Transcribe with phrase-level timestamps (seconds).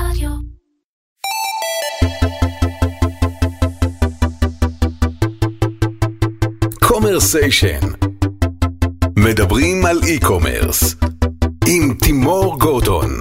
[0.00, 0.30] רדיו.
[6.80, 7.80] קומרסיישן.
[9.18, 10.94] מדברים על e-commerce
[11.68, 13.18] עם תימור גורדון.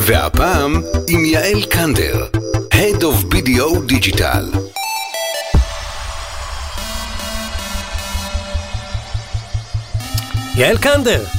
[0.00, 2.26] והפעם עם יעל קנדר,
[2.74, 4.44] Head of BDO Digital
[10.54, 11.37] יעל קנדר,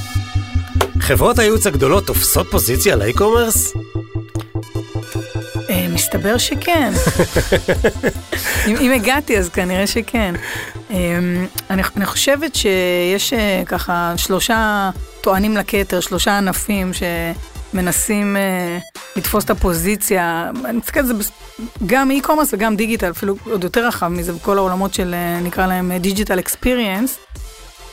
[1.09, 3.73] חברות הייעוץ הגדולות תופסות פוזיציה לאי-קומרס?
[5.69, 6.93] אה, מסתבר שכן.
[8.67, 10.35] אם, אם הגעתי אז כנראה שכן.
[10.91, 10.97] אה,
[11.69, 14.89] אני, אני חושבת שיש אה, ככה שלושה
[15.21, 16.91] טוענים לכתר, שלושה ענפים
[17.73, 18.37] שמנסים
[19.15, 20.51] לתפוס את הפוזיציה.
[20.65, 21.29] אני מסתכלת על זה
[21.85, 26.39] גם e-commerce וגם דיגיטל, אפילו עוד יותר רחב מזה, בכל העולמות של נקרא להם דיגיטל
[26.39, 27.19] אקספיריאנס.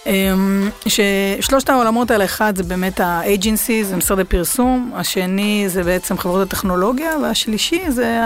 [0.07, 6.47] אמ, ששלושת העולמות האלה, אחד זה באמת ה-agency, זה משרדי פרסום, השני זה בעצם חברות
[6.47, 8.21] הטכנולוגיה, והשלישי זה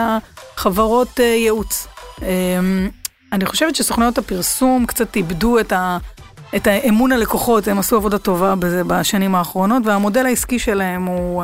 [0.57, 1.87] החברות אה, ייעוץ.
[2.21, 2.89] אמ,
[3.31, 5.97] אני חושבת שסוכנויות הפרסום קצת איבדו את, ה,
[6.55, 11.43] את האמון הלקוחות, הם עשו עבודה טובה בזה בשנים האחרונות, והמודל העסקי שלהם הוא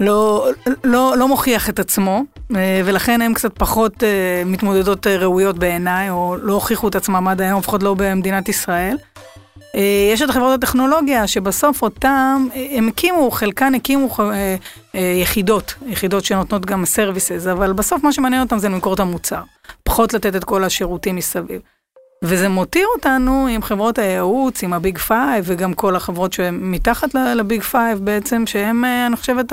[0.00, 0.48] לא,
[0.84, 2.22] לא, לא מוכיח את עצמו,
[2.56, 7.40] אה, ולכן הם קצת פחות אה, מתמודדות ראויות בעיניי, או לא הוכיחו את עצמם עד
[7.40, 8.96] היום, לפחות לא במדינת ישראל.
[9.74, 14.56] אה, יש את חברות הטכנולוגיה שבסוף אותם, אה, הם הקימו, חלקן הקימו אה,
[15.22, 19.42] יחידות, יחידות שנותנות גם services, אבל בסוף מה שמעניין אותם זה למכור את המוצר,
[19.82, 21.60] פחות לתת את כל השירותים מסביב.
[22.24, 27.26] וזה מותיר אותנו עם חברות הייעוץ, עם ה Big Five, וגם כל החברות שמתחת ל
[27.26, 29.52] Big Five בעצם, שהן, אני חושבת,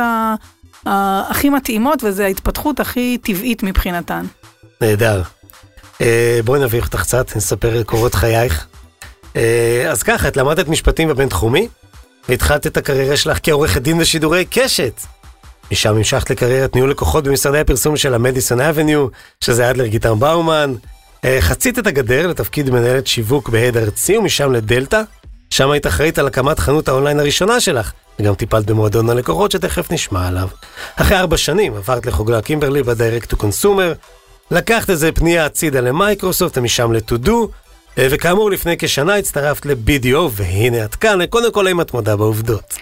[0.85, 4.25] הכי מתאימות, וזו ההתפתחות הכי טבעית מבחינתן.
[4.81, 5.21] נהדר.
[6.45, 8.67] בואי נביך אותך קצת, נספר קורות חייך.
[9.37, 11.67] אה, אז ככה, את למדת משפטים בבינתחומי,
[12.29, 15.01] והתחלת את הקריירה שלך כעורכת דין ושידורי קשת.
[15.71, 19.07] משם המשכת לקריירת ניהול לקוחות במשרדי הפרסום של המדיסון אבניו,
[19.41, 20.73] שזה אדלר גיטר באומן.
[21.25, 25.01] אה, חצית את הגדר לתפקיד מנהלת שיווק בהד ארצי ומשם לדלתא.
[25.49, 30.27] שם היית אחראית על הקמת חנות האונליין הראשונה שלך, וגם טיפלת במועדון הלקוחות שתכף נשמע
[30.27, 30.47] עליו.
[30.95, 33.93] אחרי ארבע שנים עברת לחוגלה קימברלי ב direct to consumer,
[34.51, 37.49] לקחת איזה פנייה הצידה למייקרוסופט ומשם לטודו,
[37.99, 41.25] וכאמור, לפני כשנה הצטרפת ל-BDO, והנה את כאן.
[41.25, 42.77] קודם כל, האם את מודה בעובדות?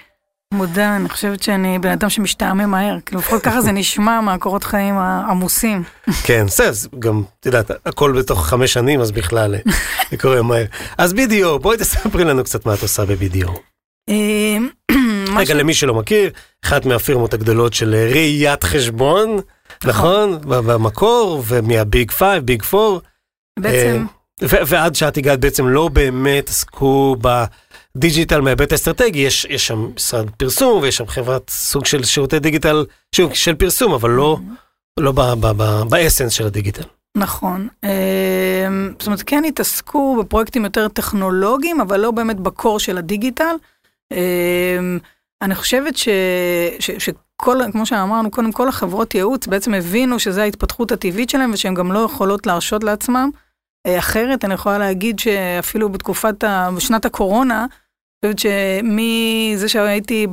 [0.53, 4.97] מודה, אני חושבת שאני בן אדם שמשתעמם מהר, כאילו לפחות ככה זה נשמע מהקורות חיים
[4.97, 5.83] העמוסים.
[6.23, 9.59] כן, בסדר, גם, את יודעת, הכל בתוך חמש שנים, אז בכלל אה,
[10.11, 10.65] זה קורה מהר.
[10.97, 13.51] אז BDO, בואי תספרי לנו קצת מה את עושה ב-BDO.
[14.09, 14.57] אה,
[15.39, 16.29] רגע, למי שלא מכיר,
[16.65, 19.39] אחת מהפירמות הגדולות של ראיית חשבון,
[19.85, 20.31] נכון?
[20.31, 20.65] נכון?
[20.65, 23.01] במקור, ומה Big Five, Big Four.
[23.59, 24.05] בעצם.
[24.41, 30.81] ועד שאת הגעת בעצם לא באמת עסקו בדיג'יטל מהיבט אסטרטגי, יש, יש שם משרד פרסום
[30.81, 32.85] ויש שם חברת סוג של שירותי דיגיטל,
[33.15, 34.37] שוב, של פרסום, אבל לא,
[34.99, 35.11] לא
[35.89, 36.83] ב essence של הדיגיטל.
[37.17, 37.67] נכון.
[37.83, 43.55] אמ, זאת אומרת, כן התעסקו בפרויקטים יותר טכנולוגיים, אבל לא באמת בקור של הדיגיטל.
[44.11, 44.99] אמ,
[45.41, 46.09] אני חושבת ש,
[46.79, 51.73] ש, שכל, כמו שאמרנו, קודם כל החברות ייעוץ בעצם הבינו שזו ההתפתחות הטבעית שלהם ושהן
[51.73, 53.29] גם לא יכולות להרשות לעצמם.
[53.85, 56.69] אה, אחרת, אני יכולה להגיד שאפילו בתקופת, ה...
[56.75, 57.65] בשנת הקורונה,
[58.25, 60.27] אני חושבת שמזה שהייתי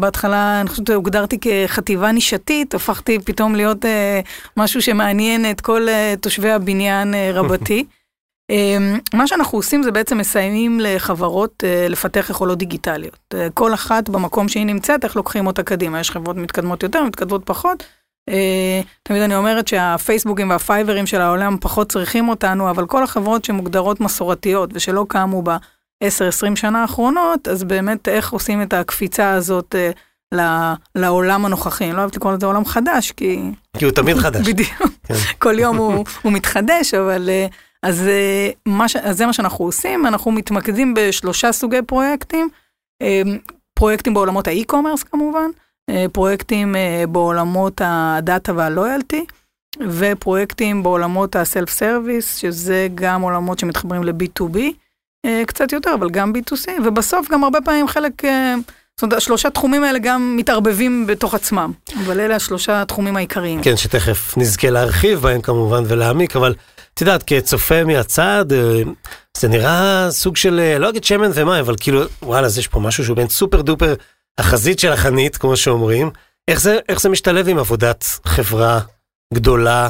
[0.00, 4.20] בהתחלה, אני חושבת שהוגדרתי כחטיבה נישתית, הפכתי פתאום להיות אה,
[4.56, 7.84] משהו שמעניין את כל אה, תושבי הבניין אה, רבתי.
[8.50, 8.76] אה,
[9.14, 13.34] מה שאנחנו עושים זה בעצם מסיימים לחברות אה, לפתח יכולות דיגיטליות.
[13.34, 16.00] אה, כל אחת במקום שהיא נמצאת, איך לוקחים אותה קדימה.
[16.00, 17.84] יש חברות מתקדמות יותר, מתקדמות פחות.
[18.28, 24.00] אה, תמיד אני אומרת שהפייסבוקים והפייברים של העולם פחות צריכים אותנו, אבל כל החברות שמוגדרות
[24.00, 29.74] מסורתיות ושלא קמו ב-10-20 שנה האחרונות, אז באמת איך עושים את הקפיצה הזאת
[30.34, 31.84] אה, לעולם הנוכחי.
[31.84, 33.40] אני לא אוהבת לקרוא לזה עולם חדש, כי...
[33.76, 34.48] כי הוא תמיד חדש.
[34.48, 34.82] בדיוק.
[35.06, 35.14] כן.
[35.42, 37.28] כל יום הוא, מתחדש, אבל...
[37.28, 37.46] אה,
[37.82, 38.08] אז,
[38.88, 38.96] ש...
[38.96, 42.48] אז זה מה שאנחנו עושים, אנחנו מתמקדים בשלושה סוגי פרויקטים.
[43.74, 45.50] פרויקטים בעולמות ה e-commerce כמובן,
[46.12, 49.24] פרויקטים אה, בעולמות הדאטה וה loyalty,
[49.88, 54.58] ופרויקטים בעולמות ה self service, שזה גם עולמות שמתחברים ל-B2B
[55.26, 58.22] אה, קצת יותר, אבל גם B2C, ובסוף גם הרבה פעמים חלק,
[58.96, 61.72] זאת אומרת, השלושה תחומים האלה גם מתערבבים בתוך עצמם,
[62.04, 63.62] אבל אלה השלושה התחומים העיקריים.
[63.62, 66.54] כן, שתכף נזכה להרחיב בהם כמובן ולהעמיק, אבל
[66.94, 68.44] את יודעת, כצופה מהצד,
[69.36, 73.04] זה נראה סוג של, לא אגיד שמן ומים, אבל כאילו, וואלה, אז יש פה משהו
[73.04, 73.94] שהוא בין סופר דופר
[74.38, 76.10] החזית של החנית, כמו שאומרים,
[76.48, 78.80] איך זה, איך זה משתלב עם עבודת חברה
[79.34, 79.88] גדולה,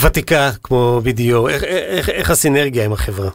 [0.00, 3.30] ותיקה, כמו BDO, איך, איך, איך הסינרגיה עם החברה?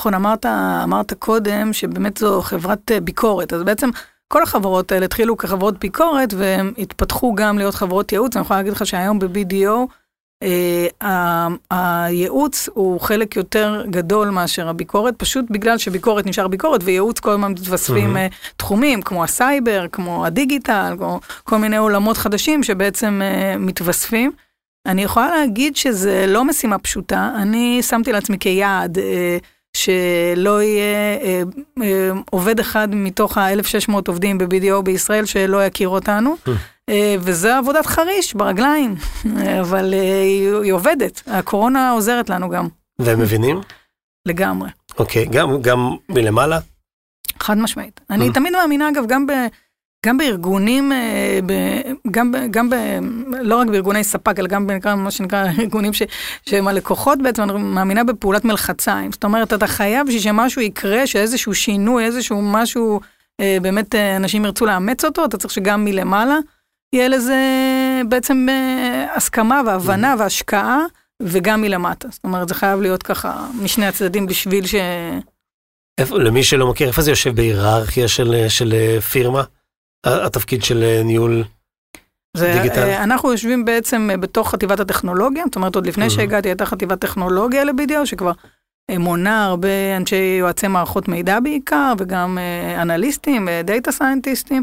[0.00, 0.46] נכון, אמרת,
[0.84, 3.90] אמרת קודם שבאמת זו חברת ביקורת, אז בעצם
[4.28, 8.36] כל החברות האלה התחילו כחברות ביקורת והם התפתחו גם להיות חברות ייעוץ.
[8.36, 9.84] אני יכולה להגיד לך שהיום ב-BDO, אה,
[11.70, 17.52] הייעוץ הוא חלק יותר גדול מאשר הביקורת, פשוט בגלל שביקורת נשאר ביקורת וייעוץ כל הזמן
[17.52, 18.54] מתווספים mm-hmm.
[18.56, 24.32] תחומים כמו הסייבר, כמו הדיגיטל, כמו כל מיני עולמות חדשים שבעצם uh, מתווספים.
[24.86, 28.98] אני יכולה להגיד שזה לא משימה פשוטה, אני שמתי לעצמי כיעד
[29.76, 31.18] שלא יהיה
[32.30, 36.36] עובד אחד מתוך ה-1600 עובדים ב-BDO בישראל שלא יכיר אותנו.
[36.90, 38.94] אה, וזה עבודת חריש ברגליים,
[39.60, 40.22] אבל אה,
[40.62, 42.68] היא עובדת, הקורונה עוזרת לנו גם.
[42.98, 43.60] והם מבינים?
[44.26, 44.70] לגמרי.
[44.98, 46.58] אוקיי, גם, גם מלמעלה?
[47.40, 48.00] חד משמעית.
[48.10, 48.30] אני.
[48.32, 49.32] תמיד מאמינה, אגב, גם, ב,
[50.06, 51.52] גם בארגונים, אה, ב,
[52.10, 52.74] גם, ב, גם ב,
[53.40, 56.02] לא רק בארגוני ספק, אלא גם במה שנקרא ארגונים ש,
[56.46, 59.12] שהם הלקוחות בעצם, אני מאמינה בפעולת מלחציים.
[59.12, 63.00] זאת אומרת, אתה חייב שמשהו יקרה, שאיזשהו שינוי, איזשהו משהו,
[63.62, 66.38] באמת אנשים ירצו לאמץ אותו, אתה צריך שגם מלמעלה.
[66.96, 67.36] יהיה לזה
[68.08, 70.20] בעצם אה, הסכמה והבנה mm-hmm.
[70.20, 70.84] והשקעה,
[71.22, 72.08] וגם מלמטה.
[72.10, 74.74] זאת אומרת, זה חייב להיות ככה משני הצדדים בשביל ש...
[75.98, 79.42] איפה, למי שלא מכיר, איפה זה יושב בהיררכיה של, של אה, פירמה?
[80.06, 81.44] התפקיד של אה, ניהול
[82.36, 82.88] זה, דיגיטל?
[82.88, 86.10] אנחנו יושבים בעצם בתוך חטיבת הטכנולוגיה, זאת אומרת, עוד לפני mm-hmm.
[86.10, 88.32] שהגעתי הייתה חטיבת טכנולוגיה ל-BDO, שכבר
[88.90, 92.38] מונה הרבה אנשי יועצי מערכות מידע בעיקר, וגם
[92.82, 94.62] אנליסטים, דאטה סיינטיסטים.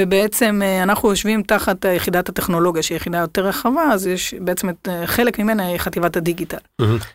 [0.00, 4.88] ובעצם אה, אנחנו יושבים תחת יחידת הטכנולוגיה, שהיא יחידה יותר רחבה, אז יש בעצם את
[4.88, 6.56] אה, חלק ממנה היא חטיבת הדיגיטל.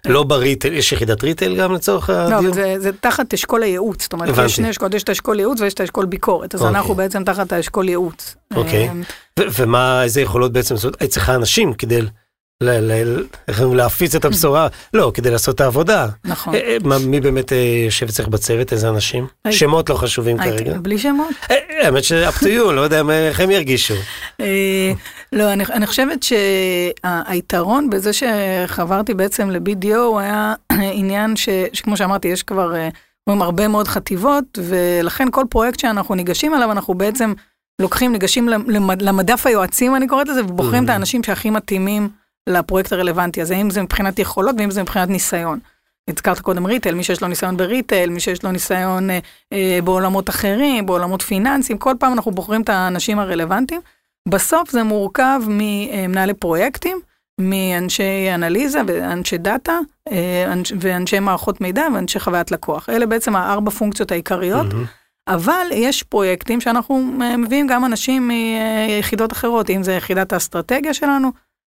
[0.05, 2.57] לא ב retail, יש יחידת retail גם לצורך לא, הדיון?
[2.57, 5.73] לא, זה תחת אשכול הייעוץ, זאת אומרת, יש שני אשכולות, יש את האשכול ייעוץ ויש
[5.73, 6.77] את האשכול ביקורת, אז אוקיי.
[6.77, 8.35] אנחנו בעצם תחת האשכול ייעוץ.
[8.55, 8.89] אוקיי,
[9.39, 11.99] אה, ומה, איזה יכולות בעצם, זאת אומרת, צריכה אנשים כדי...
[13.73, 16.07] להפיץ את הבשורה, לא, כדי לעשות את העבודה.
[16.25, 16.55] נכון.
[16.55, 19.27] אה, אה, מי באמת אה, יושב אצלך בצוות, איזה אנשים?
[19.49, 20.77] שמות לא חשובים כרגע.
[20.81, 21.33] בלי שמות?
[21.81, 23.93] האמת ש-up to you, לא יודע איך הם ירגישו.
[25.33, 30.53] לא, אני חושבת שהיתרון בזה שחברתי בעצם ל-BDO היה
[30.99, 32.73] עניין שכמו שאמרתי, יש כבר
[33.27, 37.33] הרבה מאוד חטיבות, ולכן כל פרויקט שאנחנו ניגשים אליו, אנחנו בעצם
[37.81, 38.49] לוקחים, ניגשים
[38.99, 42.24] למדף היועצים, אני קוראת לזה, ובוחרים את האנשים שהכי מתאימים.
[42.49, 45.59] לפרויקט הרלוונטי הזה, אם זה מבחינת יכולות ואם זה מבחינת ניסיון.
[46.09, 49.19] הזכרת קודם ריטל, מי שיש לו ניסיון בריטל, מי שיש לו ניסיון אה,
[49.53, 53.81] אה, בעולמות אחרים, בעולמות פיננסיים, כל פעם אנחנו בוחרים את האנשים הרלוונטיים.
[54.29, 56.99] בסוף זה מורכב ממנהלי פרויקטים,
[57.41, 59.79] מאנשי אנליזה ואנשי דאטה,
[60.11, 62.89] אה, אנש, ואנשי מערכות מידע ואנשי חוויית לקוח.
[62.89, 64.67] אלה בעצם הארבע פונקציות העיקריות.
[64.71, 65.05] Mm-hmm.
[65.27, 71.31] אבל יש פרויקטים שאנחנו אה, מביאים גם אנשים מיחידות אחרות, אם זה יחידת האסטרטגיה שלנו,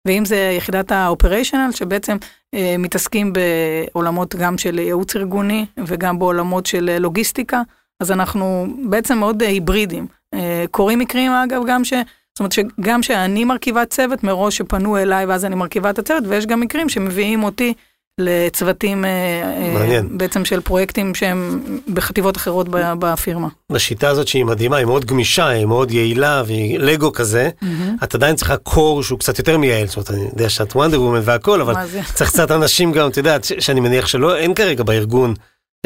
[0.08, 2.16] ואם זה יחידת האופריישנל, שבעצם
[2.54, 7.62] אה, מתעסקים בעולמות גם של ייעוץ ארגוני וגם בעולמות של לוגיסטיקה,
[8.00, 10.06] אז אנחנו בעצם מאוד היברידים.
[10.34, 11.92] אה, קורים מקרים אגב גם ש...
[11.92, 16.46] זאת אומרת שגם שאני מרכיבת צוות מראש שפנו אליי ואז אני מרכיבה את הצוות, ויש
[16.46, 17.74] גם מקרים שמביאים אותי
[18.18, 20.18] לצוותים אה, אה, מעניין.
[20.18, 21.60] בעצם של פרויקטים שהם
[21.94, 23.48] בחטיבות אחרות בפירמה.
[23.72, 28.04] בשיטה הזאת שהיא מדהימה, היא מאוד גמישה, היא מאוד יעילה, והיא לגו כזה, mm-hmm.
[28.04, 31.20] את עדיין צריכה קור שהוא קצת יותר מייעל, זאת אומרת, אני יודע שאת וונדר וומן
[31.24, 31.74] והכל, אבל
[32.14, 35.34] צריך קצת אנשים גם, אתה יודע, שאני מניח שלא, אין כרגע בארגון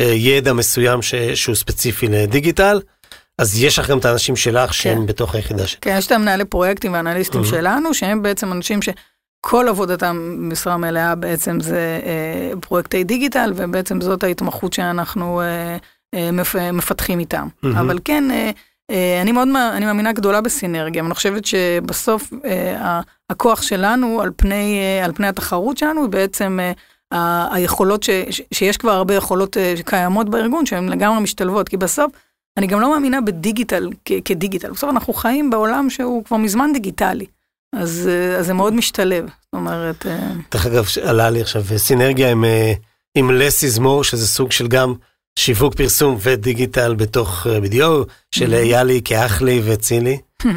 [0.01, 2.81] אה, ידע מסוים ש, שהוא ספציפי לדיגיטל.
[3.39, 4.73] אז יש לך גם את האנשים שלך כן.
[4.73, 5.79] שהם בתוך היחידה שלך.
[5.81, 7.47] כן, יש את המנהלי פרויקטים ואנליסטים mm-hmm.
[7.47, 8.89] שלנו, שהם בעצם אנשים ש...
[9.47, 15.77] כל עבודתם משרה מלאה בעצם זה אה, פרויקטי דיגיטל, ובעצם זאת ההתמחות שאנחנו אה,
[16.15, 17.47] אה, מפ, מפתחים איתם.
[17.47, 17.69] Mm-hmm.
[17.81, 18.25] אבל כן,
[19.23, 22.33] אני מאוד, אני מאמינה גדולה בסינרגיה, ואני חושבת שבסוף
[23.31, 26.59] הכוח שלנו על פני, על פני התחרות שלנו, היא בעצם
[27.51, 28.11] היכולות, ש,
[28.53, 32.13] שיש כבר הרבה יכולות שקיימות בארגון, שהן לגמרי משתלבות, כי בסוף,
[32.57, 37.27] אני גם לא מאמינה בדיגיטל כ, כדיגיטל, בסוף אנחנו חיים בעולם שהוא כבר מזמן דיגיטלי.
[37.73, 40.07] אז, אה, אז זה מאוד משתלב, זאת אומרת...
[40.07, 40.19] אה,
[40.53, 42.73] דרך אגב, עלה לי עכשיו סינרגיה עם, אה,
[43.15, 44.95] עם less is more, שזה סוג של גם
[45.39, 50.19] שיווק פרסום ודיגיטל בתוך BDO, של יאלי, כאחלי וצילי.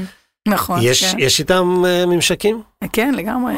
[0.48, 1.20] נכון, יש, כן.
[1.20, 2.62] יש איתם uh, ממשקים?
[2.94, 3.54] כן, לגמרי.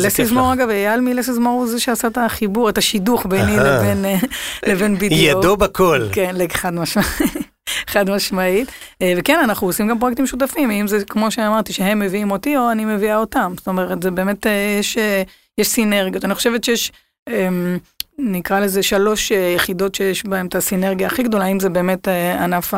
[0.00, 4.04] לסיזמור, אגב, אייל מלסיזמור הוא זה שעשה את החיבור, את השידוך ביני לבין,
[4.68, 5.14] לבין BDO.
[5.14, 6.08] ידו בכל.
[6.12, 7.55] כן, חד משמעית.
[7.92, 8.68] חד משמעית.
[9.02, 12.70] אה, וכן, אנחנו עושים גם פרויקטים שותפים, אם זה כמו שאמרתי, שהם מביאים אותי או
[12.72, 13.52] אני מביאה אותם.
[13.56, 15.22] זאת אומרת, זה באמת, אה, יש, אה,
[15.58, 16.24] יש סינרגיות.
[16.24, 16.92] אני חושבת שיש,
[17.28, 17.78] אמ,
[18.18, 22.08] נקרא לזה שלוש יחידות שיש בהן את הסינרגיה הכי גדולה, אם זה באמת
[22.40, 22.74] ענף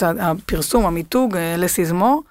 [0.00, 2.22] הפרסום, המיתוג, לסיזמור.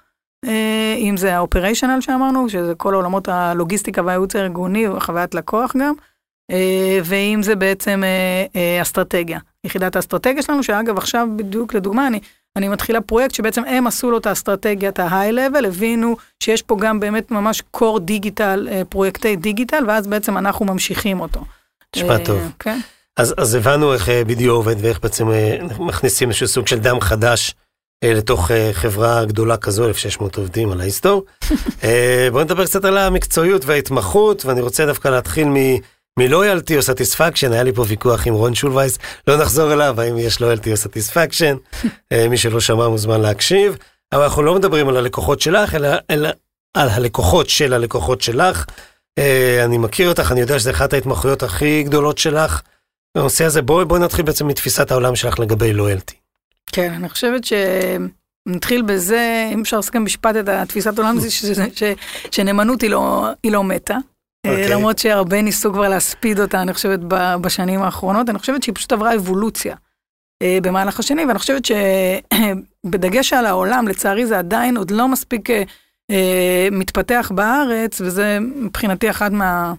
[0.98, 5.92] אם זה האופריישנל שאמרנו, שזה כל עולמות הלוגיסטיקה והייעוץ הארגוני וחוויית לקוח גם.
[7.04, 8.02] ואם זה בעצם
[8.82, 9.38] אסטרטגיה.
[9.66, 12.20] יחידת האסטרטגיה שלנו, שאגב עכשיו בדיוק לדוגמה, אני,
[12.56, 17.30] אני מתחילה פרויקט שבעצם הם עשו לו את האסטרטגיית level, הבינו שיש פה גם באמת
[17.30, 21.44] ממש core דיגיטל, פרויקטי דיגיטל, ואז בעצם אנחנו ממשיכים אותו.
[21.96, 22.40] נשמע טוב.
[22.58, 22.80] כן.
[23.16, 25.28] אז, אז הבנו איך BDO עובד ואיך בעצם
[25.78, 27.54] מכניסים איזשהו סוג של דם חדש
[28.04, 31.24] לתוך חברה גדולה כזו, 1,600 עובדים על ההיסטור.
[32.32, 35.56] בואו נדבר קצת על המקצועיות וההתמחות, ואני רוצה דווקא להתחיל מ...
[36.18, 40.18] מ loyalty או satisfaction, היה לי פה ויכוח עם רון שולווייס, לא נחזור אליו, האם
[40.18, 41.56] יש loyalty או satisfaction,
[42.30, 43.76] מי שלא שמע מוזמן להקשיב,
[44.12, 46.28] אבל אנחנו לא מדברים על הלקוחות שלך, אלא, אלא
[46.76, 48.64] על הלקוחות של הלקוחות שלך.
[49.64, 52.62] אני מכיר אותך, אני יודע שזה אחת ההתמחויות הכי גדולות שלך.
[53.16, 56.14] בנושא הזה, בואי בוא נתחיל בעצם מתפיסת העולם שלך לגבי לויאלטי.
[56.66, 61.64] כן, אני חושבת שנתחיל בזה, אם אפשר לסכם משפט את התפיסת העולם, זה
[62.30, 63.96] שנאמנות היא לא, היא לא מתה.
[64.46, 64.50] Okay.
[64.50, 64.68] אוקיי.
[64.68, 67.00] למרות שהרבה ניסו כבר להספיד אותה, אני חושבת,
[67.40, 69.76] בשנים האחרונות, אני חושבת שהיא פשוט עברה אבולוציה
[70.42, 75.50] אה, במהלך השנים, ואני חושבת שבדגש על העולם, לצערי זה עדיין עוד לא מספיק
[76.10, 79.74] אה, מתפתח בארץ, וזה מבחינתי אחת מה,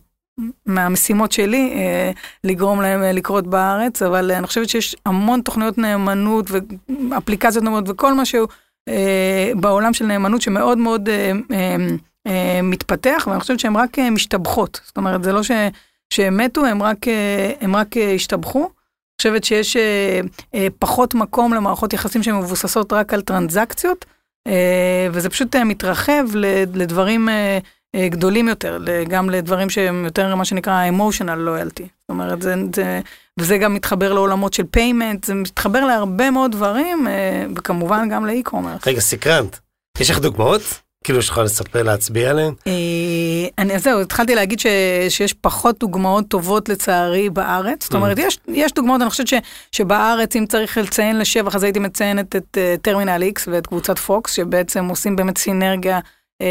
[0.65, 2.11] מהמשימות שלי, אה,
[2.43, 6.51] לגרום להם לקרות בארץ, אבל אני חושבת שיש המון תוכניות נאמנות
[7.11, 8.47] ואפליקציות נאמנות וכל משהו
[9.55, 11.09] בעולם של נאמנות שמאוד מאוד...
[12.27, 14.81] אה, מתפתח, ואני חושבת שהן רק אה, משתבחות.
[14.85, 15.51] זאת אומרת, זה לא ש,
[16.09, 18.59] שהם מתו, הם רק, אה, הם רק השתבחו.
[18.59, 19.77] אני חושבת שיש
[20.79, 24.05] פחות מקום למערכות יחסים שהן מבוססות רק על טרנזקציות,
[25.11, 26.25] וזה פשוט מתרחב
[26.73, 27.29] לדברים
[27.95, 31.83] גדולים יותר, גם לדברים שהם יותר מה שנקרא emotional loyalty.
[31.83, 33.01] זאת אומרת, זה, זה,
[33.39, 37.07] וזה גם מתחבר לעולמות של payment, זה מתחבר להרבה מאוד דברים,
[37.55, 38.87] וכמובן גם לאי-קומרס.
[38.87, 39.59] רגע, סקרנת.
[39.99, 40.82] יש לך דוגמאות?
[41.03, 42.53] כאילו יש לך לספר, להצביע עליהן?
[42.67, 42.73] אה,
[43.57, 44.65] אני, זהו, התחלתי להגיד ש,
[45.09, 47.83] שיש פחות דוגמאות טובות לצערי בארץ.
[47.83, 48.21] זאת אומרת, mm.
[48.21, 49.33] יש, יש דוגמאות, אני חושבת ש,
[49.71, 54.33] שבארץ, אם צריך לציין לשבח, אז הייתי מציינת את טרמינל uh, X ואת קבוצת פוקס,
[54.33, 56.45] שבעצם עושים באמת סינרגיה uh,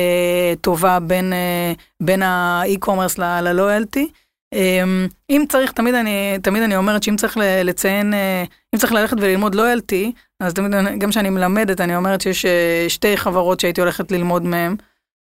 [0.61, 4.09] טובה בין, uh, בין האי-קומרס ללויאלטי.
[4.53, 8.45] אמ, אם צריך, תמיד אני, תמיד אני אומרת שאם צריך לציין, אה,
[8.75, 13.17] אם צריך ללכת וללמוד לויאלטי, אז תמיד, גם כשאני מלמדת, אני אומרת שיש אה, שתי
[13.17, 14.77] חברות שהייתי הולכת ללמוד מהן.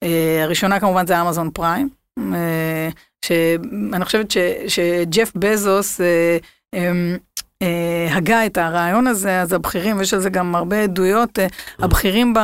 [0.04, 1.90] אה, הראשונה כמובן זה אמזון פריים,
[3.26, 4.38] שאני חושבת ש,
[4.68, 6.02] שג'ף בזוס
[6.74, 7.18] אמ,
[8.12, 11.40] הגה את הרעיון הזה, אז הבכירים, ויש על זה גם הרבה עדויות,
[11.80, 12.40] הבכירים ב...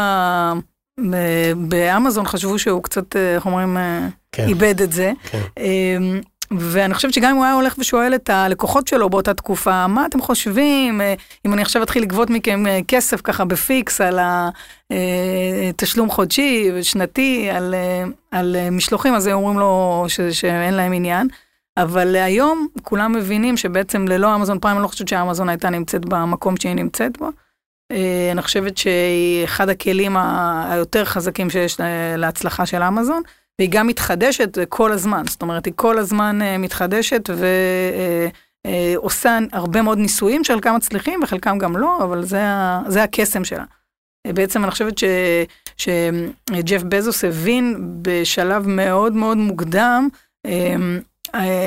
[1.56, 3.78] באמזון חשבו שהוא קצת, איך אומרים,
[4.32, 4.48] כן.
[4.48, 5.12] איבד את זה.
[5.32, 5.42] כן.
[6.52, 10.22] ואני חושבת שגם אם הוא היה הולך ושואל את הלקוחות שלו באותה תקופה, מה אתם
[10.22, 11.14] חושבים, אה,
[11.46, 14.20] אם אני עכשיו אתחיל לגבות מכם אה, כסף ככה בפיקס על
[15.70, 17.76] התשלום אה, חודשי ושנתי על,
[18.32, 21.28] על משלוחים, אז הם אומרים לו ש, שאין להם עניין.
[21.78, 26.58] אבל היום כולם מבינים שבעצם ללא אמזון פריים, אני לא חושבת שאמזון הייתה נמצאת במקום
[26.58, 27.30] שהיא נמצאת בו.
[28.32, 30.18] אני חושבת שהיא אחד הכלים
[30.70, 31.78] היותר חזקים שיש
[32.18, 33.22] להצלחה של אמזון.
[33.60, 37.30] והיא גם מתחדשת כל הזמן, זאת אומרת, היא כל הזמן uh, מתחדשת
[38.96, 42.42] ועושה uh, uh, הרבה מאוד ניסויים שחלקם מצליחים וחלקם גם לא, אבל זה,
[42.88, 43.64] זה הקסם שלה.
[44.28, 44.94] בעצם אני חושבת
[45.78, 50.08] שג'ף בזוס הבין בשלב מאוד מאוד מוקדם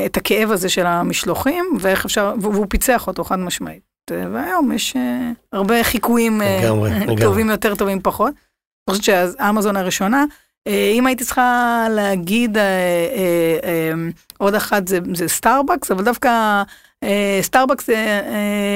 [0.07, 3.83] את הכאב הזה של המשלוחים, ואיך אפשר, והוא פיצח אותו חד משמעית.
[4.11, 4.97] והיום יש
[5.53, 6.41] הרבה חיקויים
[7.23, 8.35] טובים יותר, טובים פחות.
[8.89, 10.25] אני חושבת שהאמזון הראשונה, אה,
[10.69, 12.63] אם הייתי צריכה להגיד אה,
[13.65, 13.93] אה,
[14.39, 16.63] עוד אחת זה, זה Starbucks, אבל דווקא
[17.41, 17.91] Starbucks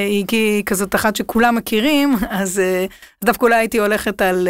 [0.07, 2.63] היא כזאת אחת שכולם מכירים, אז
[3.25, 4.49] דווקא אולי הייתי הולכת על,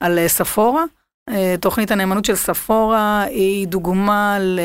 [0.00, 0.84] על Sephora.
[1.60, 4.60] תוכנית הנאמנות של Sephora היא דוגמה, ל,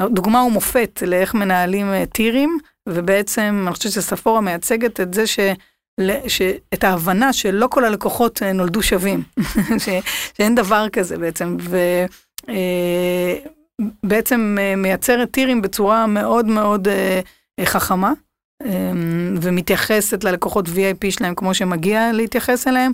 [0.00, 2.58] דוגמה ומופת לאיך מנהלים טירים,
[2.88, 5.38] ובעצם אני חושבת שספורה מייצגת את זה ש...
[6.74, 9.22] את ההבנה שלא כל הלקוחות אה, נולדו שווים,
[9.84, 9.88] ש...
[10.36, 11.56] שאין דבר כזה בעצם,
[14.02, 16.88] ובעצם אה, אה, מייצרת טירים בצורה מאוד מאוד
[17.64, 18.12] חכמה,
[19.42, 22.92] ומתייחסת ללקוחות VIP שלהם כמו שמגיע להתייחס אליהם.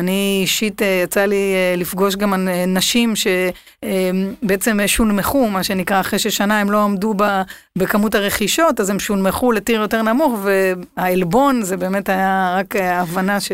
[0.00, 6.82] אני אישית יצא לי לפגוש גם נשים שבעצם שונמכו, מה שנקרא, אחרי ששנה הם לא
[6.82, 7.14] עמדו
[7.76, 10.40] בכמות הרכישות, אז הם שונמכו לטיר יותר נמוך,
[10.96, 13.52] והעלבון זה באמת היה רק הבנה ש...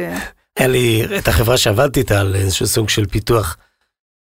[0.58, 3.56] היה לי את החברה שעבדתי איתה על איזשהו סוג של פיתוח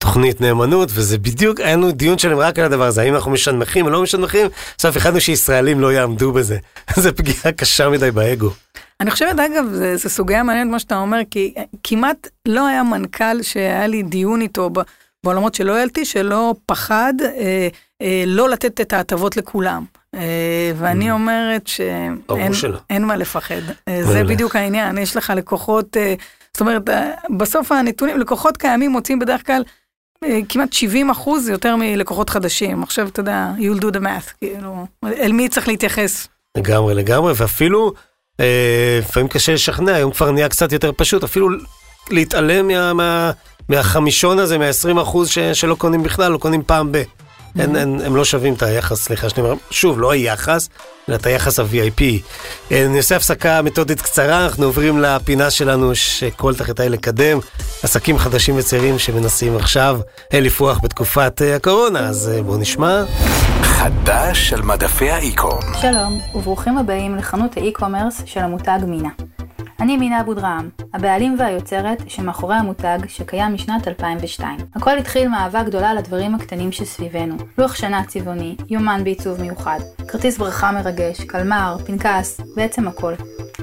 [0.04, 3.86] תוכנית נאמנות, וזה בדיוק, היה לנו דיון שלהם רק על הדבר הזה, האם אנחנו משנמכים
[3.86, 6.58] או לא משנמכים, בסוף החלטנו שישראלים לא יעמדו בזה.
[6.96, 8.50] זו פגיעה קשה מדי באגו.
[9.04, 13.88] אני חושבת, אגב, זו סוגיה מעניינת מה שאתה אומר, כי כמעט לא היה מנכ"ל שהיה
[13.88, 14.70] לי דיון איתו
[15.24, 17.68] בעולמות של לויאלטי, שלא פחד אה,
[18.02, 19.86] אה, לא לתת את ההטבות לכולם.
[20.16, 20.20] אה,
[20.78, 21.14] ואני Mm.
[21.14, 22.78] אומרת שאין שלא.
[22.90, 23.62] אין מה לפחד.
[23.88, 24.24] אה, זה.
[24.24, 26.14] בדיוק העניין, יש לך לקוחות, אה,
[26.54, 29.64] זאת אומרת, אה, בסוף הנתונים, לקוחות קיימים מוצאים בדרך כלל
[30.24, 32.84] אה, כמעט 70 אחוז יותר מלקוחות חדשים.
[32.84, 36.28] עכשיו, אתה יודע, you'll do the math, כאילו, אל מי צריך להתייחס?
[36.58, 37.94] לגמרי, לגמרי, ואפילו,
[39.00, 41.50] לפעמים קשה לשכנע, היום כבר נהיה קצת יותר פשוט, אפילו
[42.10, 43.32] להתעלם מה, מה,
[43.70, 47.04] מהחמישון הזה, מה-20 אחוז ש, שלא קונים בכלל, לא קונים פעם ב...
[47.60, 50.70] אין, אין, הם לא שווים את היחס, סליחה שאני אומר, שוב, לא היחס,
[51.10, 52.02] אלא את היחס ה-VIP.
[52.72, 57.40] אה, אני עושה הפסקה מתודית קצרה, אנחנו עוברים לפינה שלנו שכל תחתיי לקדם,
[57.84, 60.00] עסקים חדשים וצעירים שמנסים עכשיו
[60.34, 63.04] אה, לפרוח בתקופת אה, הקורונה, אז בואו נשמע.
[63.64, 65.60] חדש על מדפי האיקום.
[65.82, 69.10] שלום, וברוכים הבאים לחנות האי-קומרס של המותג מינה.
[69.84, 74.60] אני מינה אבודרעם, הבעלים והיוצרת שמאחורי המותג שקיים משנת 2002.
[74.76, 77.36] הכל התחיל מאהבה גדולה לדברים הקטנים שסביבנו.
[77.58, 83.14] לוח שנה צבעוני, יומן בעיצוב מיוחד, כרטיס ברכה מרגש, קלמר, פנקס, בעצם הכל.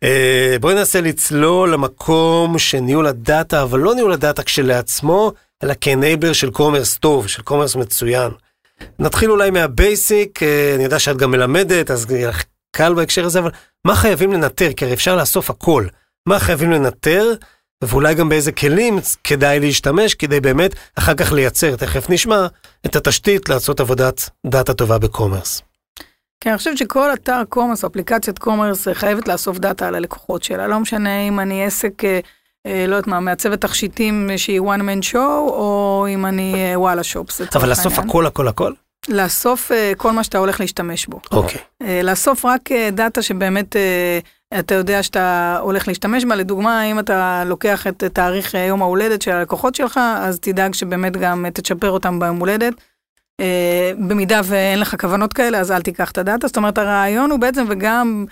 [0.03, 5.33] אה, בואי ננסה לצלול למקום שניהול הדאטה, אבל לא ניהול הדאטה כשלעצמו,
[5.63, 8.31] אלא כ enabler של commerce טוב, של commerce מצוין.
[8.99, 12.45] נתחיל אולי מה basic, אה, אני יודע שאת גם מלמדת, אז יהיה לך
[12.77, 13.51] קל בהקשר הזה, אבל
[13.85, 14.73] מה חייבים לנטר?
[14.77, 15.87] כי הרי אפשר לאסוף הכל.
[16.27, 17.35] מה חייבים לנטר?
[17.85, 22.47] ואולי גם באיזה כלים כדאי להשתמש כדי באמת אחר כך לייצר, תכף נשמע,
[22.87, 25.63] את התשתית לעשות עבודת דאטה טובה ב commerce.
[26.41, 30.67] כן, אני חושבת שכל אתר commerce, אפליקציית commerce, אה, חייבת לאסוף דאטה על הלקוחות שלה.
[30.67, 32.21] לא משנה אם אני עסק, אה,
[32.67, 37.03] אה, לא יודעת מה, מעצבת תכשיטים שהיא one man show, או אם אני אה, וואלה
[37.03, 37.41] שופס.
[37.55, 37.99] אבל לאסוף.
[37.99, 38.73] הכל הכל הכל?
[39.09, 41.21] לאסוף אה, כל מה שאתה הולך להשתמש בו.
[41.33, 41.61] אוקיי.
[41.83, 44.19] אה, לאסוף רק אה, דאטה שבאמת אה,
[44.59, 46.35] אתה יודע שאתה הולך להשתמש בה.
[46.35, 51.17] לדוגמה, אם אתה לוקח את תאריך אה, יום ההולדת של הלקוחות שלך, אז תדאג שבאמת
[51.17, 52.75] גם אה, תצ'פר אותם ביום הולדת.
[53.41, 56.47] אה, במידה ואין לך כוונות כאלה, אז אל תיקח את הדאטה.
[56.47, 58.25] זאת אומרת, הרעיון הוא בעצם, וגם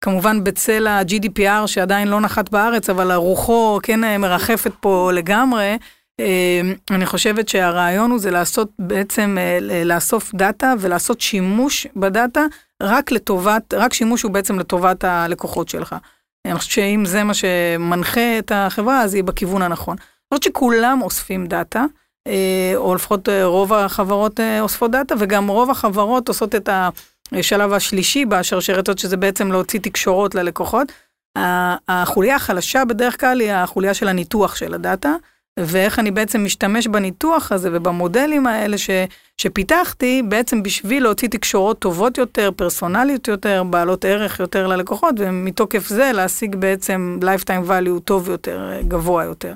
[0.00, 5.76] כמובן בצל ה-GDPR שעדיין לא נחת בארץ, אבל רוחו כן מרחפת פה לגמרי,
[6.90, 12.46] אני חושבת שהרעיון הוא זה לעשות בעצם, אה, לאסוף דאטה ולעשות שימוש בדאטה
[12.82, 15.96] רק לטובת, רק שימוש הוא בעצם לטובת הלקוחות שלך.
[16.46, 19.96] אני חושבת שאם זה מה שמנחה את החברה, אז היא בכיוון הנכון.
[19.98, 21.84] אני חושבת שכולם אוספים דאטה,
[22.28, 26.68] אה, או לפחות אה, רוב החברות אוספות דאטה, וגם רוב החברות עושות את
[27.32, 30.92] השלב השלישי בשרשרת הזאת, שזה בעצם להוציא תקשורות ללקוחות.
[31.88, 35.14] החוליה החלשה בדרך כלל היא החוליה של הניתוח של הדאטה,
[35.60, 38.90] ואיך אני בעצם משתמש בניתוח הזה ובמודלים האלה ש,
[39.38, 46.12] שפיתחתי, בעצם בשביל להוציא תקשורות טובות יותר, פרסונליות יותר, בעלות ערך יותר ללקוחות, ומתוקף זה
[46.14, 49.54] להשיג בעצם lifetime value טוב יותר, גבוה יותר.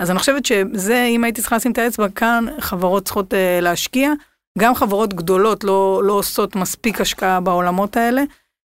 [0.00, 4.12] אז אני חושבת שזה, אם הייתי צריכה לשים את האצבע, כאן חברות צריכות uh, להשקיע.
[4.58, 8.22] גם חברות גדולות לא, לא עושות מספיק השקעה בעולמות האלה.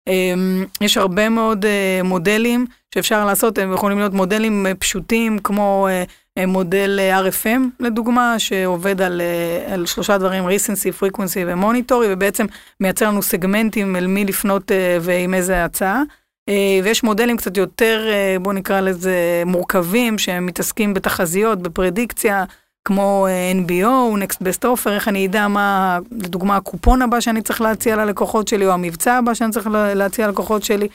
[0.09, 5.87] Um, יש הרבה מאוד uh, מודלים שאפשר לעשות, הם יכולים להיות מודלים uh, פשוטים, כמו
[5.87, 6.11] uh,
[6.45, 9.21] מודל uh, RFM, לדוגמה, שעובד על,
[9.67, 12.45] uh, על שלושה דברים, recency, frequency ומוניטורי, ובעצם
[12.79, 14.71] מייצר לנו סגמנטים אל מי לפנות
[15.01, 16.01] ועם איזה הצעה.
[16.49, 22.43] אה, ויש מודלים קצת יותר, אה, בואו נקרא לזה, מורכבים, שהם מתעסקים בתחזיות, בפרדיקציה,
[22.85, 27.61] כמו אה, NBO, Next Best Offer, איך אני אדע מה, לדוגמה, הקופון הבא שאני צריך
[27.61, 30.87] להציע ללקוחות שלי, או המבצע הבא שאני צריך לה- להציע ללקוחות שלי.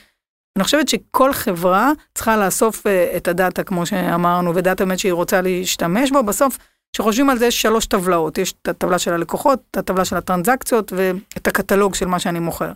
[0.55, 5.41] אני חושבת שכל חברה צריכה לאסוף אה, את הדאטה, כמו שאמרנו, ודאטה באמת שהיא רוצה
[5.41, 6.23] להשתמש בו.
[6.23, 6.57] בסוף,
[6.93, 8.37] כשחושבים על זה, יש שלוש טבלאות.
[8.37, 12.71] יש את הטבלה של הלקוחות, את הטבלה של הטרנזקציות ואת הקטלוג של מה שאני מוכר.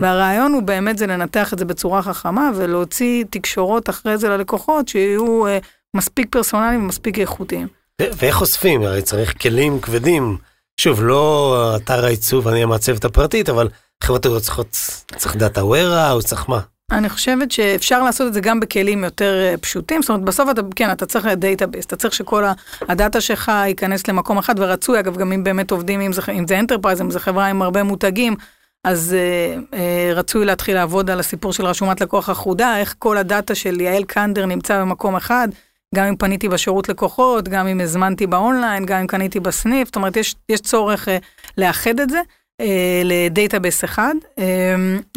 [0.00, 5.46] והרעיון הוא באמת זה לנתח את זה בצורה חכמה ולהוציא תקשורות אחרי זה ללקוחות שיהיו
[5.46, 5.58] אה,
[5.96, 7.68] מספיק פרסונליים ומספיק איכותיים.
[8.02, 8.82] ו- ואיך אוספים?
[8.82, 10.36] הרי צריך כלים כבדים.
[10.80, 13.68] שוב, לא אתר העיצוב, אני המעצבת הפרטית, אבל
[14.04, 14.76] חברות הגדולות צריכות,
[15.16, 16.60] צריך data warehouse, צריך מה?
[16.92, 20.62] אני חושבת שאפשר לעשות את זה גם בכלים יותר אה, פשוטים, זאת אומרת בסוף אתה,
[20.76, 22.44] כן, אתה צריך database, אתה צריך שכל
[22.80, 26.58] הדאטה שלך ייכנס למקום אחד, ורצוי, אגב, גם אם באמת עובדים, אם זה, אם זה
[26.58, 28.36] enterprise, אם זה חברה עם הרבה מותגים,
[28.84, 33.54] אז אה, אה, רצוי להתחיל לעבוד על הסיפור של רשומת לקוח אחודה, איך כל הדאטה
[33.54, 35.48] של יעל קנדר נמצא במקום אחד,
[35.94, 40.16] גם אם פניתי בשירות לקוחות, גם אם הזמנתי באונליין, גם אם קניתי בסניף, זאת אומרת,
[40.16, 41.18] יש, יש צורך אה,
[41.58, 42.20] לאחד את זה.
[42.60, 42.66] אה,
[43.04, 44.44] ל database אחד, אה,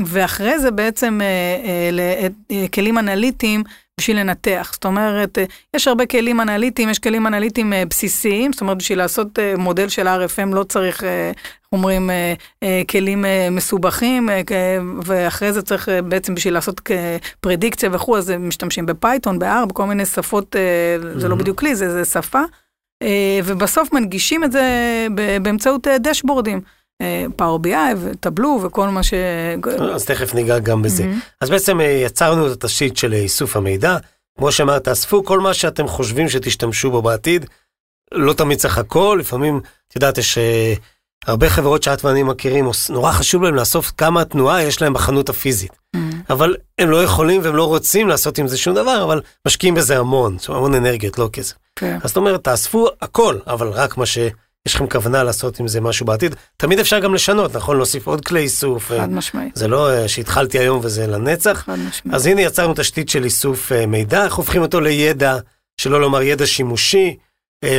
[0.05, 1.25] ואחרי זה בעצם אה,
[1.65, 3.63] אה, ל- אה, כלים אנליטיים
[3.99, 4.69] בשביל לנתח.
[4.73, 5.43] זאת אומרת, אה,
[5.75, 9.89] יש הרבה כלים אנליטיים, יש כלים אנליטיים אה, בסיסיים, זאת אומרת, בשביל לעשות אה, מודל
[9.89, 11.31] של RFM לא צריך, אה,
[11.73, 14.41] אומרים, אה, אה, כלים אה, מסובכים, אה,
[15.05, 16.81] ואחרי זה צריך אה, בעצם בשביל לעשות
[17.39, 21.75] פרדיקציה וכו', אז משתמשים ב Python, ב-R, בכל מיני שפות, אה, זה לא בדיוק כלי,
[21.75, 22.41] זה, זה שפה.
[23.03, 24.61] אה, ובסוף מנגישים את זה
[25.41, 26.61] באמצעות אה, דשבורדים.
[27.35, 29.13] פאור בי איי וטבלו וכל מה ש...
[29.93, 31.11] אז תכף ניגע גם בזה.
[31.41, 33.97] אז בעצם אה, יצרנו את התשתית של איסוף המידע.
[34.37, 37.45] כמו שאמרת, אספו כל מה שאתם חושבים שתשתמשו בו בעתיד.
[38.13, 40.73] לא תמיד צריך הכל, לפעמים, את יודעת, יש אה,
[41.25, 45.71] הרבה חברות שאת ואני מכירים, נורא חשוב להם לאסוף כמה תנועה יש להם בחנות הפיזית.
[46.29, 49.99] אבל הם לא יכולים והם לא רוצים לעשות עם זה שום דבר, אבל משקיעים בזה
[49.99, 51.55] המון, המון אנרגיות, לא כסף.
[51.75, 51.97] כן.
[52.03, 54.05] אז זאת אומרת, תאספו הכל, אבל רק מה
[54.67, 56.35] שיש לכם כוונה לעשות עם זה משהו בעתיד.
[56.57, 57.77] תמיד אפשר גם לשנות, נכון?
[57.77, 58.91] להוסיף עוד כלי איסוף.
[58.91, 61.63] אה, חד משמעית, זה לא אה, שהתחלתי היום וזה לנצח.
[61.65, 62.15] חד משמעית.
[62.15, 65.37] אז הנה יצרנו תשתית של איסוף אה, מידע, איך הופכים אותו לידע,
[65.77, 67.17] שלא לומר ידע שימושי,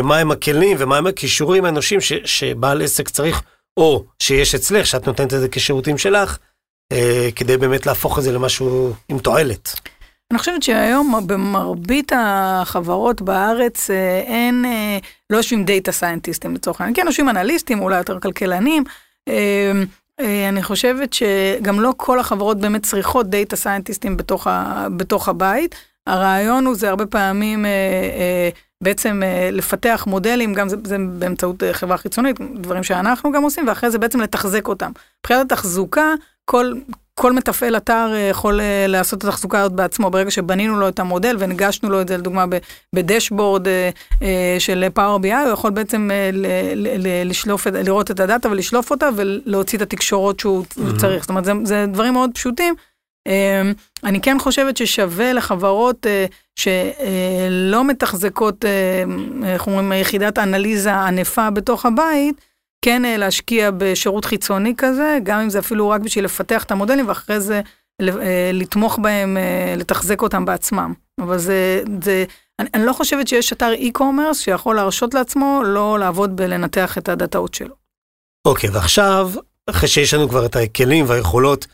[0.02, 3.42] מהם הכלים ומהם הכישורים האנושיים ש- שבעל עסק צריך,
[3.76, 6.38] או שיש אצלך, שאת נותנת את זה כשירותים שלך,
[7.36, 9.80] כדי באמת להפוך את זה למשהו עם תועלת.
[10.32, 14.98] אני חושבת שהיום במרבית החברות בארץ אה, אין, אה,
[15.30, 18.84] לא יושבים דאטה סיינטיסטים לצורך העניין, כן יושבים אנליסטים, אולי יותר כלכלנים.
[19.28, 19.72] אה,
[20.48, 24.46] אני חושבת שגם לא כל החברות באמת צריכות דאטה סיינטיסטים בתוך,
[24.96, 25.74] בתוך הבית.
[26.06, 27.66] הרעיון הוא זה הרבה פעמים
[28.80, 33.98] בעצם לפתח מודלים, גם זה, זה באמצעות חברה חיצונית, דברים שאנחנו גם עושים, ואחרי זה
[33.98, 34.90] בעצם לתחזק אותם.
[35.20, 36.14] מבחינת התחזוקה,
[36.44, 36.72] כל,
[37.14, 40.10] כל מתפעל אתר אה, יכול אה, לעשות את התחזוקה הזאת בעצמו.
[40.10, 42.44] ברגע שבנינו לו את המודל והנגשנו לו את זה, לדוגמה,
[42.94, 44.84] בדשבורד אה, של
[45.20, 46.10] בי איי, הוא יכול בעצם
[47.24, 51.00] לשלוף, לראות את הדאטה ולשלוף אותה ולהוציא את התקשורות שהוא mm-hmm.
[51.00, 51.22] צריך.
[51.22, 52.74] זאת אומרת, זה, זה דברים מאוד פשוטים.
[54.04, 56.06] אני כן חושבת ששווה לחברות
[56.56, 58.64] שלא מתחזקות,
[59.44, 62.40] איך אומרים, יחידת אנליזה ענפה בתוך הבית,
[62.82, 67.08] כן אה, להשקיע בשירות חיצוני כזה, גם אם זה אפילו רק בשביל לפתח את המודלים,
[67.08, 67.60] ואחרי זה
[68.00, 70.92] אה, לתמוך בהם, אה, לתחזק אותם בעצמם.
[71.20, 72.24] אבל זה, זה
[72.58, 77.54] אני, אני לא חושבת שיש אתר e-commerce שיכול להרשות לעצמו לא לעבוד בלנתח את הדאטאות
[77.54, 77.74] שלו.
[78.46, 79.30] אוקיי, ועכשיו,
[79.70, 81.66] אחרי שיש לנו כבר את הכלים והיכולות,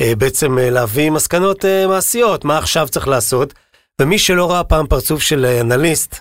[0.00, 3.54] אה, בעצם אה, להביא מסקנות אה, מעשיות, מה עכשיו צריך לעשות,
[4.00, 6.20] ומי שלא ראה פעם פרצוף של אנליסט,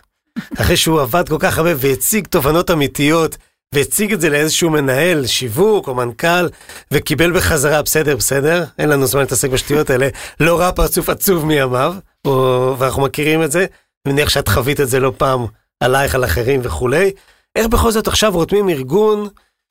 [0.57, 3.37] אחרי שהוא עבד כל כך הרבה והציג תובנות אמיתיות,
[3.75, 6.47] והציג את זה לאיזשהו מנהל, שיווק או מנכ"ל,
[6.91, 10.07] וקיבל בחזרה, בסדר, בסדר, אין לנו זמן להתעסק בשטויות האלה,
[10.39, 13.65] לא ראה פרצוף עצוב מימיו, או, ואנחנו מכירים את זה,
[14.05, 15.45] אני מניח שאת חווית את זה לא פעם
[15.83, 17.11] עלייך, על אחרים וכולי.
[17.55, 19.27] איך בכל זאת עכשיו רותמים ארגון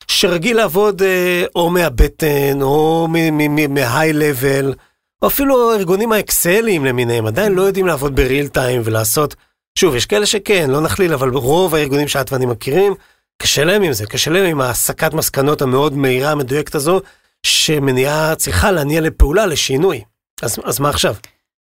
[0.07, 3.07] שרגיל לעבוד אה, או מהבטן, או
[3.69, 4.73] מהיי לבל,
[5.21, 9.35] או אפילו הארגונים האקסליים למיניהם, עדיין לא יודעים לעבוד בריל טיים ולעשות,
[9.79, 12.93] שוב, יש כאלה שכן, לא נכליל, אבל רוב הארגונים שאת ואני מכירים,
[13.41, 17.01] קשה להם עם זה, קשה להם עם ההסקת מסקנות המאוד מהירה, המדויקת הזו,
[17.43, 20.03] שמניעה צריכה להניע לפעולה, לשינוי.
[20.41, 21.15] אז, אז מה עכשיו?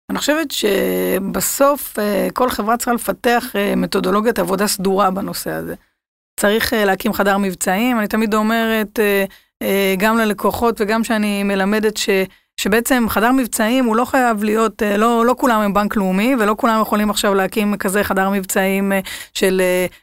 [0.09, 5.75] אני חושבת שבסוף אה, כל חברה צריכה לפתח אה, מתודולוגיית עבודה סדורה בנושא הזה.
[6.39, 8.99] צריך אה, להקים חדר מבצעים, אני תמיד אומרת,
[9.97, 12.09] גם ללקוחות וגם שאני מלמדת ש...
[12.57, 16.81] שבעצם חדר מבצעים הוא לא חייב להיות, לא, לא כולם הם בנק לאומי ולא כולם
[16.81, 18.91] יכולים עכשיו להקים כזה חדר מבצעים
[19.33, 19.61] של,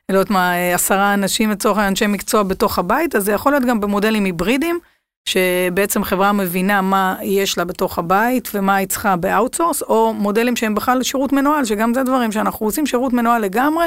[0.08, 3.80] לא יודעת מה, עשרה אנשים לצורך אנשי מקצוע בתוך הבית, אז זה יכול להיות גם
[3.80, 4.78] במודלים היברידיים,
[5.24, 10.56] שבעצם חברה מבינה מה יש לה בתוך הבית ומה היא צריכה ב outsource, או מודלים
[10.56, 13.86] שהם בכלל שירות מנוהל, שגם זה דברים שאנחנו עושים שירות מנוהל לגמרי.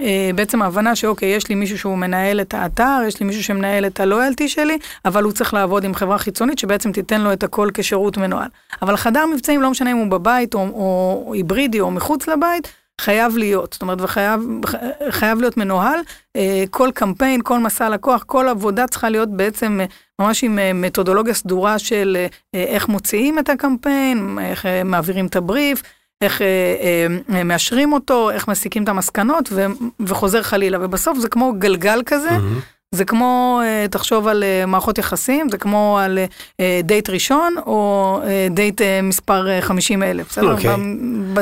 [0.00, 3.86] אה, בעצם ההבנה שאוקיי, יש לי מישהו שהוא מנהל את האתר, יש לי מישהו שמנהל
[3.86, 7.42] את ה loyalty שלי, אבל הוא צריך לעבוד עם חברה חיצונית שבעצם תיתן לו את
[7.42, 8.48] הכל כשירות מנוהל.
[8.82, 13.36] אבל חדר מבצעים, לא משנה אם הוא בבית או, או היברידי או מחוץ לבית, חייב
[13.36, 14.40] להיות, זאת אומרת, וחייב
[15.10, 16.00] חייב להיות מנוהל.
[16.36, 19.86] אה, כל קמפיין, כל מסע לקוח, כל עבודה צריכה להיות בעצם אה,
[20.18, 25.82] ממש עם מתודולוגיה סדורה של איך מוציאים את הקמפיין, איך מעבירים את הבריף,
[26.22, 26.42] איך
[27.44, 29.66] מאשרים אותו, איך מסיקים את המסקנות ו,
[30.00, 30.78] וחוזר חלילה.
[30.80, 32.30] ובסוף זה כמו גלגל כזה.
[32.30, 32.94] Mm-hmm.
[32.94, 36.18] זה כמו, תחשוב על מערכות יחסים, זה כמו על
[36.82, 40.52] דייט ראשון, או דייט מספר 50 אלף, בסדר?
[40.52, 40.70] אוקיי.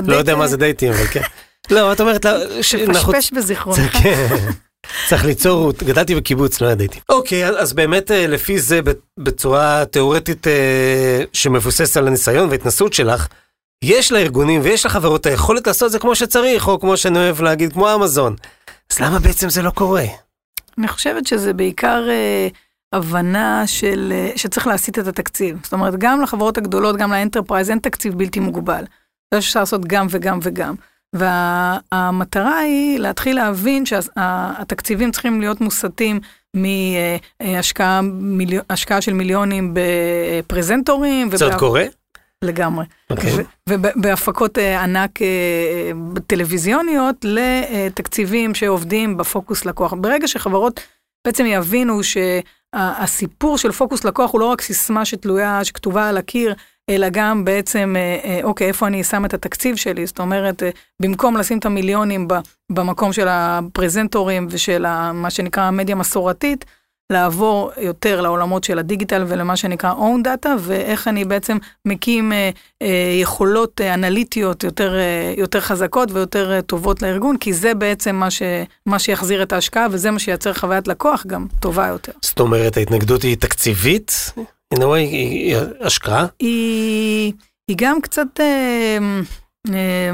[0.06, 1.20] לא יודע מה זה דייטים, אבל כן.
[1.70, 2.26] לא, את אומרת,
[2.86, 3.96] תפשפש בזיכרונך.
[4.02, 4.36] כן.
[5.08, 7.00] צריך ליצור, גדלתי בקיבוץ, לא ידעתי.
[7.08, 8.80] אוקיי, אז באמת אה, לפי זה,
[9.18, 13.26] בצורה תיאורטית אה, שמבוססת על הניסיון וההתנסות שלך,
[13.86, 17.42] יש לארגונים ויש לחברות את היכולת לעשות את זה כמו שצריך, או כמו שאני אוהב
[17.42, 18.36] להגיד, כמו אמזון.
[18.92, 20.04] אז למה בעצם זה לא קורה?
[20.78, 22.48] אני חושבת שזה בעיקר אה,
[22.92, 25.58] הבנה של, אה, שצריך להסיט את התקציב.
[25.62, 28.84] זאת אומרת, גם לחברות הגדולות, גם ל enterprise, אין תקציב בלתי מוגבל.
[29.34, 30.74] זה אפשר לעשות גם וגם וגם.
[31.12, 36.20] והמטרה היא להתחיל להבין שהתקציבים צריכים להיות מוסטים
[36.54, 38.62] מהשקעה מיליו,
[39.00, 41.36] של מיליונים בפרזנטורים.
[41.36, 41.84] זה עוד קורה?
[42.44, 42.84] לגמרי.
[42.84, 43.10] Okay.
[43.10, 43.32] אוקיי.
[43.68, 45.90] ובהפקות אה, ענק אה,
[46.26, 49.94] טלוויזיוניות לתקציבים שעובדים בפוקוס לקוח.
[49.96, 50.80] ברגע שחברות
[51.26, 56.54] בעצם יבינו שהסיפור של פוקוס לקוח הוא לא רק סיסמה שתלויה, שכתובה על הקיר,
[56.90, 60.06] אלא גם בעצם, אה, אה, אוקיי, איפה אני שם את התקציב שלי?
[60.06, 60.70] זאת אומרת, אה,
[61.02, 62.28] במקום לשים את המיליונים
[62.72, 66.64] במקום של הפרזנטורים ושל מה שנקרא המדיה המסורתית,
[67.12, 72.50] לעבור יותר לעולמות של הדיגיטל ולמה שנקרא own data, ואיך אני בעצם מקים אה,
[72.82, 78.16] אה, יכולות אה, אנליטיות יותר, אה, יותר חזקות ויותר אה, טובות לארגון, כי זה בעצם
[78.16, 78.42] מה, ש,
[78.86, 82.12] מה שיחזיר את ההשקעה וזה מה שייצר חוויית לקוח גם טובה יותר.
[82.22, 84.32] זאת אומרת, ההתנגדות היא תקציבית?
[84.74, 86.26] in a way, היא השקעה?
[86.40, 87.32] היא,
[87.68, 88.98] היא גם קצת, אה,
[89.72, 90.10] אה,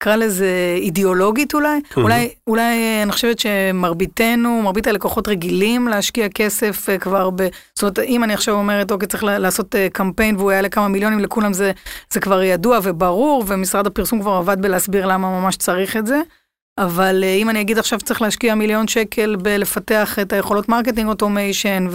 [0.00, 1.78] נקרא לזה אידיאולוגית אולי.
[1.78, 2.00] Mm-hmm.
[2.00, 7.48] אולי, אולי אני חושבת שמרביתנו, מרבית הלקוחות רגילים להשקיע כסף אה, כבר ב...
[7.74, 11.52] זאת אומרת, אם אני עכשיו אומרת, אוקיי, צריך לעשות קמפיין והוא יעלה כמה מיליונים, לכולם
[11.52, 11.72] זה,
[12.10, 16.20] זה כבר ידוע וברור, ומשרד הפרסום כבר עבד בלהסביר למה ממש צריך את זה.
[16.80, 21.86] אבל אה, אם אני אגיד עכשיו צריך להשקיע מיליון שקל בלפתח את היכולות marketing automation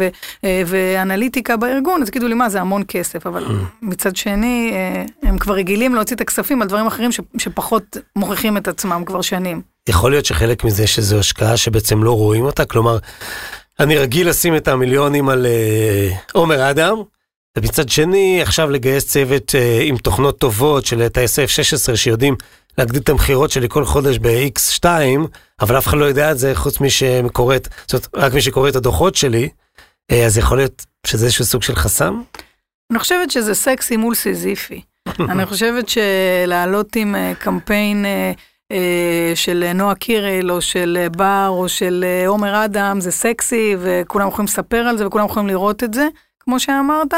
[0.43, 3.51] אה, ואנליטיקה בארגון, אז תגידו לי מה זה המון כסף, אבל mm.
[3.81, 8.57] מצד שני אה, הם כבר רגילים להוציא את הכספים על דברים אחרים ש, שפחות מוכיחים
[8.57, 9.61] את עצמם כבר שנים.
[9.89, 12.97] יכול להיות שחלק מזה שזו השקעה שבעצם לא רואים אותה, כלומר,
[13.79, 15.45] אני רגיל לשים את המיליונים על
[16.33, 16.97] עומר אדם,
[17.57, 22.35] ומצד שני עכשיו לגייס צוות עם תוכנות טובות של טייסי F-16 שיודעים
[22.77, 24.85] להגדיל את המכירות שלי כל חודש ב-X2,
[25.61, 27.55] אבל אף אחד לא יודע את זה חוץ מי שקורא,
[27.87, 29.49] זאת אומרת, רק מי שקורא את הדוחות שלי,
[30.11, 32.21] אה, אז יכול להיות שזה איזשהו סוג של חסם?
[32.91, 34.81] אני חושבת שזה סקסי מול סיזיפי.
[35.31, 42.05] אני חושבת שלעלות עם אה, קמפיין אה, של נועה קירל, או של בר, או של
[42.27, 46.07] עומר אדם, זה סקסי, וכולם יכולים לספר על זה, וכולם יכולים לראות את זה,
[46.39, 47.13] כמו שאמרת.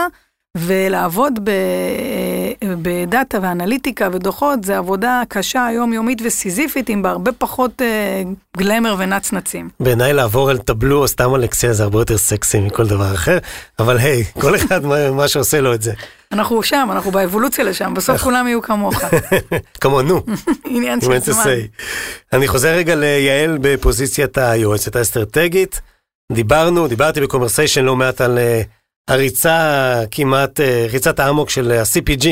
[0.57, 1.51] ולעבוד ב,
[2.81, 8.23] בדאטה ואנליטיקה ודוחות זה עבודה קשה, יומיומית וסיזיפית עם הרבה פחות אה,
[8.57, 9.69] גלמר ונצנצים.
[9.79, 13.37] בעיניי לעבור על Tableau או סתם אקסל זה הרבה יותר סקסי מכל דבר אחר,
[13.79, 15.93] אבל היי, כל אחד מה, מה שעושה לו את זה.
[16.31, 19.01] אנחנו שם, אנחנו באבולוציה לשם, בסוף כולם יהיו כמוך.
[19.81, 20.21] כמונו.
[20.75, 21.43] עניין של זמן.
[22.33, 25.81] אני חוזר רגע ליעל בפוזיציית היועצת האסטרטגית.
[26.31, 28.37] דיברנו, דיברתי בקומרסיישן לא מעט על...
[28.37, 28.76] Uh,
[29.07, 32.27] הריצה כמעט, אה, ריצת האמוק של ה-CPG,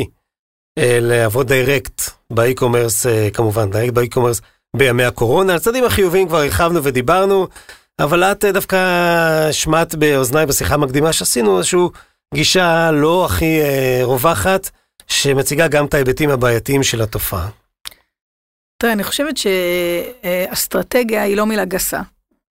[0.79, 2.01] אה, לעבוד direct
[2.33, 4.41] ב e-commerce, אה, כמובן, direct ב e-commerce
[4.75, 5.53] בימי הקורונה.
[5.53, 7.47] על צדדים החיוביים כבר הרחבנו ודיברנו,
[7.99, 8.77] אבל את דווקא
[9.51, 11.79] השמעת באוזניי בשיחה המקדימה שעשינו איזושהי
[12.33, 13.59] גישה לא הכי
[14.03, 14.69] רווחת,
[15.07, 17.49] שמציגה גם את ההיבטים הבעייתיים של התופעה.
[18.77, 22.01] תראה, אני חושבת שאסטרטגיה היא לא מילה גסה.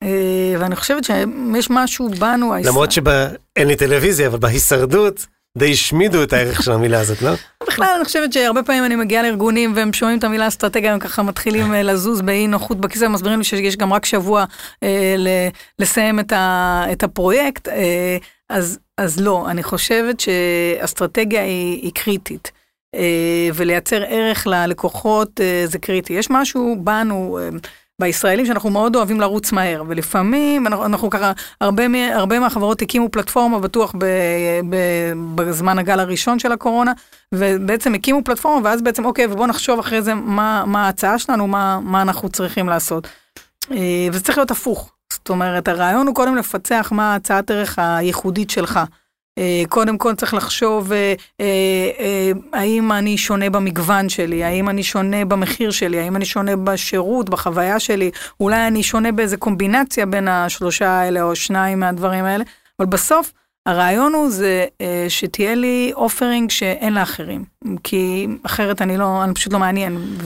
[0.03, 2.53] אה, ואני חושבת שיש משהו בנו.
[2.63, 5.25] למרות שאין לי טלוויזיה, אבל בהישרדות
[5.57, 7.31] די השמידו את הערך של המילה הזאת, לא?
[7.67, 11.23] בכלל, אני חושבת שהרבה פעמים אני מגיעה לארגונים והם שומעים את המילה אסטרטגיה, הם ככה
[11.23, 14.45] מתחילים אה, לזוז באי נוחות בכיסא, ומסבירים לי שיש גם רק שבוע
[14.83, 15.15] אה,
[15.79, 18.17] לסיים את, ה, את הפרויקט, אה,
[18.49, 22.51] אז, אז לא, אני חושבת שאסטרטגיה היא, היא קריטית.
[22.95, 26.13] אה, ולייצר ערך ללקוחות אה, זה קריטי.
[26.13, 27.49] יש משהו בנו, אה,
[28.03, 33.59] בישראלים שאנחנו מאוד אוהבים לרוץ מהר, ולפעמים אנחנו, אנחנו ככה, הרבה, הרבה מהחברות הקימו פלטפורמה
[33.59, 34.05] בטוח ב,
[34.69, 34.75] ב,
[35.35, 36.91] בזמן הגל הראשון של הקורונה,
[37.31, 41.79] ובעצם הקימו פלטפורמה, ואז בעצם אוקיי, ובואו נחשוב אחרי זה מה, מה ההצעה שלנו, מה,
[41.83, 43.07] מה אנחנו צריכים לעשות.
[43.71, 44.91] אה, וזה צריך להיות הפוך.
[45.13, 48.79] זאת אומרת, הרעיון הוא קודם לפצח מה הצעת ערך הייחודית שלך.
[49.37, 55.25] אה, קודם כל צריך לחשוב אה, אה, האם אני שונה במגוון שלי, האם אני שונה
[55.25, 60.89] במחיר שלי, האם אני שונה בשירות, בחוויה שלי, אולי אני שונה באיזה קומבינציה בין השלושה
[60.89, 62.43] האלה או שניים מהדברים האלה,
[62.79, 63.31] אבל בסוף
[63.65, 64.65] הרעיון הוא זה
[65.09, 67.43] שתהיה לי אופרינג שאין לאחרים,
[67.83, 70.17] כי אחרת אני לא, אני פשוט לא מעניין.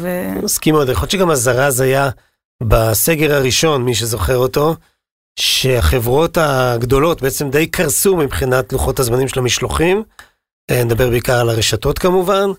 [0.44, 2.10] מסכים מאוד, יכול להיות שגם הזרז היה
[2.64, 4.76] בסגר הראשון, מי שזוכר אותו,
[5.38, 10.04] שהחברות הגדולות בעצם די קרסו מבחינת לוחות הזמנים של המשלוחים.
[10.72, 12.50] אה, נדבר בעיקר על הרשתות כמובן,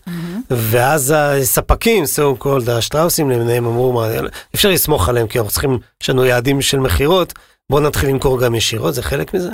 [0.50, 4.08] ואז הספקים, so called השטראוסים למיניהם אמרו, מה,
[4.54, 7.32] אפשר לסמוך עליהם כי אנחנו צריכים, יש לנו יעדים של מכירות,
[7.70, 9.50] בואו נתחיל למכור גם ישירות, זה חלק מזה.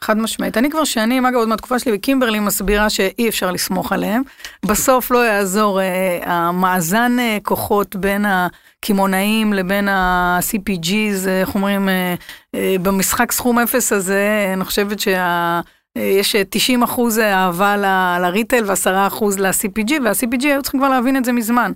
[0.00, 0.56] חד משמעית.
[0.56, 4.22] אני כבר שנים, אגב, עוד מהתקופה שלי בקימברלי מסבירה שאי אפשר לסמוך עליהם.
[4.66, 12.14] בסוף לא יעזור אה, המאזן אה, כוחות בין הקמעונאים לבין ה-CPGs, אה, איך אומרים, אה,
[12.54, 15.60] אה, במשחק סכום אפס הזה, אני חושבת שה...
[15.96, 17.76] אה, יש 90 אחוז אהבה
[18.20, 21.72] לריטל ו-10 אחוז ל-CPG, וה-CPG היו צריכים כבר להבין את זה מזמן.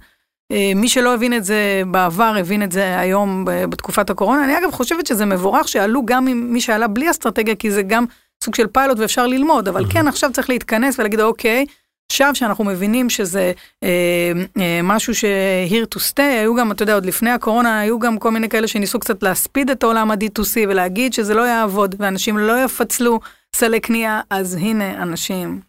[0.53, 4.45] אה, מי שלא הבין את זה בעבר, הבין את זה היום בתקופת הקורונה.
[4.45, 8.05] אני אגב חושבת שזה מבורך שעלו גם עם מי שעלה בלי אסטרטגיה, כי זה גם
[8.45, 11.67] סוג של פיילוט ואפשר ללמוד, אבל כן, עכשיו צריך להתכנס ולהגיד, אוקיי,
[12.13, 17.07] עכשיו שאנחנו מבינים שזה אה, אה, משהו ש-here to stay, היו גם, אתה יודע, עוד
[17.07, 21.35] לפני הקורונה, היו גם כל מיני כאלה שניסו קצת להספיד את עולם ה-D2C ולהגיד שזה
[21.35, 23.21] לא יעבוד, ואנשים לא יפצלו
[23.57, 25.61] סלי קנייה, אז הנה, אנשים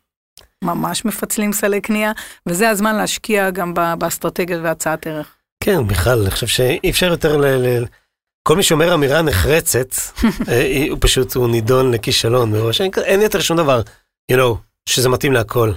[0.63, 2.11] ממש מפצלים סלי קנייה,
[2.45, 5.35] וזה הזמן להשקיע גם ב- באסטרטגיה והצעת ערך.
[5.63, 7.45] כן, בכלל, אני חושב שאי אפשר יותר ל...
[7.45, 7.85] ל...
[8.47, 9.87] כל מי שאומר אמירה נחרצת,
[10.49, 13.81] אה, הוא פשוט, הוא נידון לכישלון מראש, אין, אין יותר שום דבר,
[14.31, 14.55] you know,
[14.89, 15.71] שזה מתאים להכל.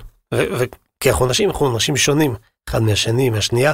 [1.01, 2.35] כי אנחנו אנשים, אנחנו אנשים שונים,
[2.69, 3.73] אחד מהשני, מהשנייה.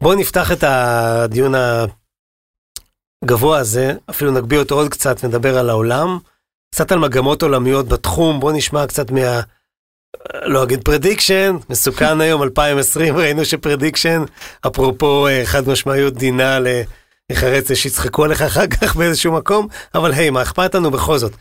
[0.00, 1.54] בואו נפתח את הדיון
[3.24, 6.18] הגבוה הזה, אפילו נגביה אותו עוד קצת ונדבר על העולם,
[6.74, 9.40] קצת על מגמות עולמיות בתחום, בואו נשמע קצת מה...
[10.44, 14.22] לא אגיד prediction, מסוכן היום 2020, ראינו ש prediction,
[14.66, 16.58] אפרופו אה, חד משמעיות דינה
[17.32, 21.32] לחרץ שיצחקו עליך אחר כך באיזשהו מקום, אבל היי, מה אכפת לנו בכל זאת?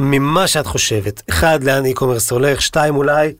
[0.00, 3.34] ממה שאת חושבת, אחד, לאן e-commerce הולך, שתיים, אולי,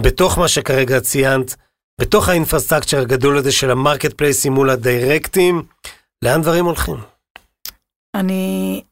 [0.00, 1.56] בתוך מה שכרגע ציינת,
[2.00, 5.62] בתוך ה infrastructure הגדול הזה של ה marketplace ים מול הדיירקטים,
[6.24, 6.96] לאן דברים הולכים?
[8.14, 8.82] אני,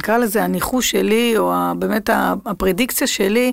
[0.00, 2.10] נקרא לזה הניחוש שלי, או באמת
[2.46, 3.52] הפרדיקציה שלי,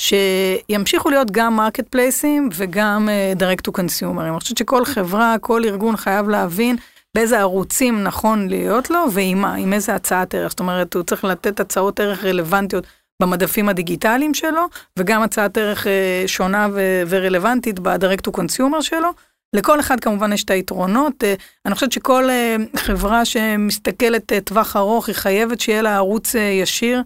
[0.00, 4.20] שימשיכו להיות גם מרקט פלייסים וגם אה, direct to consumer.
[4.20, 6.76] אני חושבת שכל חברה, כל ארגון חייב להבין
[7.14, 10.50] באיזה ערוצים נכון להיות לו ועם מה, עם איזה הצעת ערך.
[10.50, 12.86] זאת אומרת, הוא צריך לתת הצעות ערך רלוונטיות
[13.22, 14.62] במדפים הדיגיטליים שלו,
[14.98, 19.08] וגם הצעת ערך אה, שונה ו- ורלוונטית ב-direct to consumer שלו.
[19.56, 21.24] לכל אחד כמובן יש את היתרונות.
[21.24, 21.34] אה,
[21.66, 22.28] אני חושבת שכל
[22.76, 27.02] חברה שמסתכלת טווח ארוך, היא חייבת שיהיה לה ערוץ ישיר.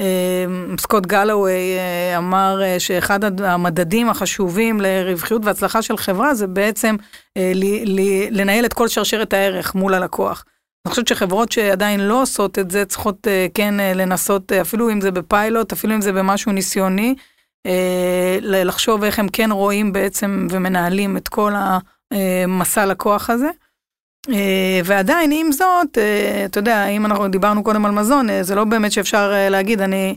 [0.00, 6.96] אה, סקוט גלווי אה, אמר אה, שאחד המדדים החשובים לרווחיות והצלחה של חברה זה בעצם
[7.36, 7.52] אה,
[8.30, 10.44] לנהל את כל שרשרת הערך מול הלקוח.
[10.86, 15.72] אני חושבת שחברות שעדיין לא עושות את זה צריכות כן לנסות, אפילו אם זה בפיילוט,
[15.72, 17.14] אפילו אם זה במשהו ניסיוני,
[18.40, 21.52] לחשוב איך הם כן רואים בעצם ומנהלים את כל
[22.12, 23.48] המסע לקוח הזה.
[24.28, 28.54] אה, ועדיין, עם זאת, אה, אתה יודע, אם אנחנו דיברנו קודם על מזון, אה, זה
[28.54, 30.16] לא באמת שאפשר להגיד, אני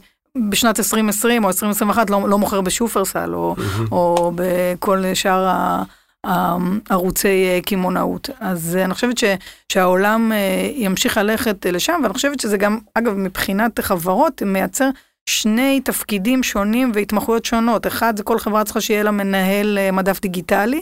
[0.50, 3.56] בשנת 2020 או 2021 לא, לא מוכר בשופרסל, או,
[3.92, 5.84] או בכל שאר ה-
[6.24, 8.30] הערוצי אה, קמעונאות.
[8.40, 9.24] אז אני חושבת ש,
[9.72, 10.32] שהעולם
[10.76, 14.90] ימשיך ללכת לשם, ואני חושבת שזה גם, אגב, מבחינת חברות, מייצר
[15.26, 17.88] שני תפקידים שונים והתמחויות שונות.
[17.88, 20.82] אחד, זה כל חברה צריכה שיהיה לה מנהל מדף דיגיטלי,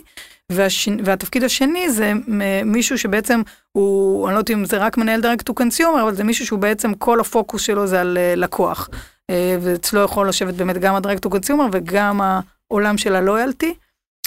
[0.53, 0.89] והש...
[1.03, 5.51] והתפקיד השני זה מ- מישהו שבעצם הוא, אני לא יודעת אם זה רק מנהל direct
[5.51, 8.89] to consumer, אבל זה מישהו שהוא בעצם כל הפוקוס שלו זה על אה, לקוח.
[9.29, 13.73] אה, ואצלו יכול לשבת באמת גם ה-direct consumer וגם העולם של הלויאלטי.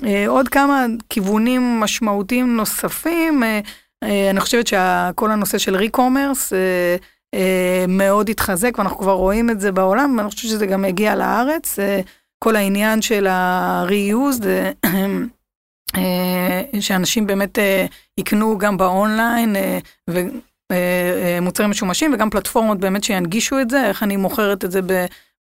[0.05, 3.61] אה, עוד כמה כיוונים משמעותיים נוספים, אה,
[4.05, 6.97] אה, אני חושבת שכל הנושא של ריקומרס אה,
[7.35, 11.79] אה, מאוד התחזק ואנחנו כבר רואים את זה בעולם, ואני חושבת שזה גם הגיע לארץ.
[11.79, 12.01] אה,
[12.45, 15.07] כל העניין של ה-reuse, אה, אה,
[16.81, 17.87] שאנשים באמת אה,
[18.21, 19.79] יקנו גם באונליין אה,
[20.73, 24.81] ומוצרים משומשים וגם פלטפורמות באמת שינגישו את זה, איך אני מוכרת את זה,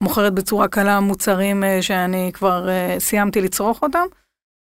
[0.02, 4.06] מוכרת בצורה קלה מוצרים אה, שאני כבר אה, סיימתי לצרוך אותם.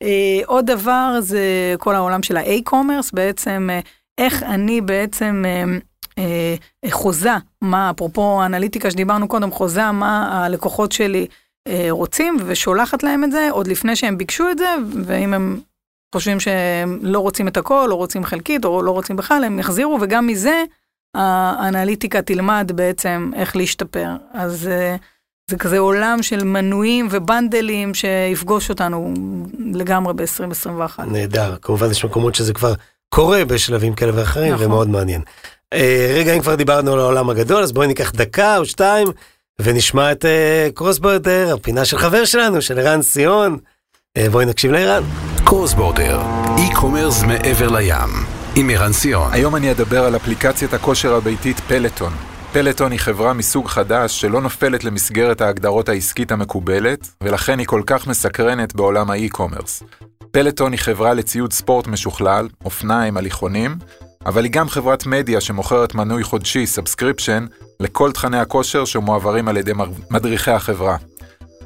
[0.03, 3.79] אה, עוד דבר זה כל העולם של ה-e-commerce, בעצם אה,
[4.17, 5.63] איך אני בעצם אה,
[6.17, 11.27] אה, חוזה, מה, אפרופו האנליטיקה שדיברנו קודם, חוזה מה הלקוחות שלי
[11.67, 14.69] אה, רוצים ושולחת להם את זה עוד לפני שהם ביקשו את זה,
[15.05, 15.59] ואם הם
[16.15, 19.97] חושבים שהם לא רוצים את הכל, או רוצים חלקית, או לא רוצים בכלל, הם יחזירו,
[20.01, 20.63] וגם מזה
[21.15, 24.09] האנליטיקה תלמד בעצם איך להשתפר.
[24.33, 24.95] אז אה,
[25.49, 29.13] זה כזה עולם של מנויים ובנדלים שיפגוש אותנו
[29.73, 31.01] לגמרי ב-2021.
[31.05, 32.73] נהדר, כמובן יש מקומות שזה כבר
[33.09, 34.65] קורה בשלבים כאלה ואחרים, נכון.
[34.65, 35.21] ומאוד מעניין.
[35.73, 39.07] אה, רגע, אם כבר דיברנו על העולם הגדול, אז בואי ניקח דקה או שתיים,
[39.59, 40.25] ונשמע את
[40.73, 43.57] קרוס בורדר, הפינה של חבר שלנו, של ערן סיון.
[44.17, 45.03] אה, בואי נקשיב לערן.
[45.43, 46.21] קורס בורדר,
[46.57, 48.09] e-commerce מעבר לים,
[48.55, 49.33] עם ערן סיון.
[49.33, 52.13] היום אני אדבר על אפליקציית הכושר הביתית פלטון.
[52.53, 58.07] פלטון היא חברה מסוג חדש שלא נופלת למסגרת ההגדרות העסקית המקובלת, ולכן היא כל כך
[58.07, 59.83] מסקרנת בעולם האי-קומרס.
[60.31, 63.75] Peloton היא חברה לציוד ספורט משוכלל, אופניים, הליכונים,
[64.25, 67.45] אבל היא גם חברת מדיה שמוכרת מנוי חודשי, subscription,
[67.79, 69.71] לכל תכני הכושר שמועברים על ידי
[70.11, 70.97] מדריכי החברה.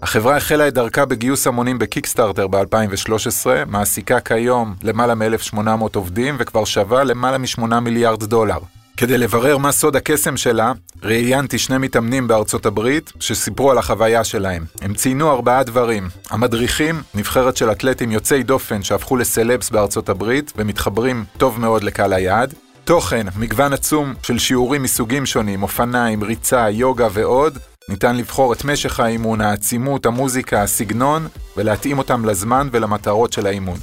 [0.02, 5.60] החברה החלה את דרכה בגיוס המונים ב Kickstarter ב-2013, מעסיקה כיום למעלה מ-1,800
[5.96, 8.58] עובדים וכבר שווה למעלה מ-8 מיליארד דולר.
[8.98, 10.72] כדי לברר מה סוד הקסם שלה,
[11.04, 14.66] ראיינתי שני מתאמנים בארצות הברית שסיפרו על החוויה שלהם.
[14.82, 16.10] הם ציינו ארבעה דברים.
[16.30, 22.54] המדריכים, נבחרת של אתלטים יוצאי דופן שהפכו לסלבס בארצות הברית ומתחברים טוב מאוד לקהל היעד.
[22.84, 27.58] תוכן, מגוון עצום של שיעורים מסוגים שונים, אופניים, ריצה, יוגה ועוד,
[27.90, 31.28] ניתן לבחור את משך האימון, העצימות, המוזיקה, הסגנון,
[31.58, 33.80] ולהתאים אותם לזמן ולמטרות של האימון.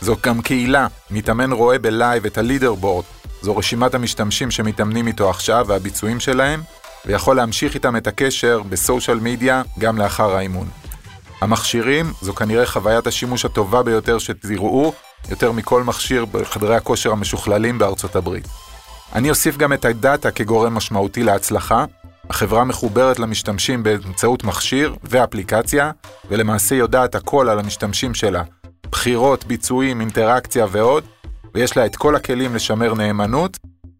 [0.00, 3.04] זו גם קהילה, מתאמן רואה בלייב את הלידר בורד,
[3.42, 6.62] זו רשימת המשתמשים שמתאמנים איתו עכשיו והביצועים שלהם,
[7.06, 10.68] ויכול להמשיך איתם את הקשר בסושיאל מדיה גם לאחר האימון.
[11.40, 14.92] המכשירים זו כנראה חוויית השימוש הטובה ביותר שתראו,
[15.30, 18.48] יותר מכל מכשיר בחדרי הכושר המשוכללים בארצות הברית.
[19.14, 21.84] אני אוסיף גם את הדאטה כגורם משמעותי להצלחה.
[22.30, 25.90] החברה מחוברת למשתמשים באמצעות מכשיר ואפליקציה,
[26.28, 28.42] ולמעשה יודעת הכל על המשתמשים שלה.
[28.92, 31.04] בחירות, ביצועים, אינטראקציה ועוד,
[31.54, 33.56] ויש לה את כל הכלים לשמר נאמנות,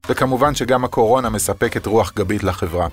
[0.08, 2.88] וכמובן שגם הקורונה מספקת רוח גבית לחברה.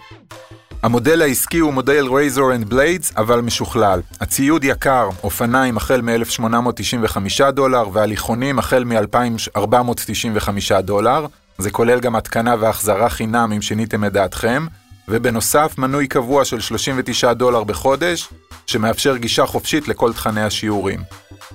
[0.83, 4.01] המודל העסקי הוא מודל razor and blades, אבל משוכלל.
[4.21, 11.25] הציוד יקר, אופניים החל מ-1895 דולר, והליכונים החל מ-2495 דולר.
[11.57, 14.65] זה כולל גם התקנה והחזרה חינם אם שיניתם את דעתכם,
[15.07, 18.29] ובנוסף מנוי קבוע של 39 דולר בחודש,
[18.67, 20.99] שמאפשר גישה חופשית לכל תכני השיעורים.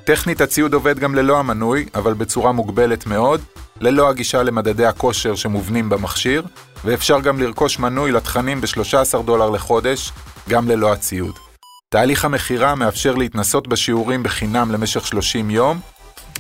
[0.05, 3.41] טכנית הציוד עובד גם ללא המנוי, אבל בצורה מוגבלת מאוד,
[3.81, 6.43] ללא הגישה למדדי הכושר שמובנים במכשיר,
[6.85, 10.13] ואפשר גם לרכוש מנוי לתכנים ב-13 דולר לחודש,
[10.49, 11.35] גם ללא הציוד.
[11.89, 15.81] תהליך המכירה מאפשר להתנסות בשיעורים בחינם למשך 30 יום,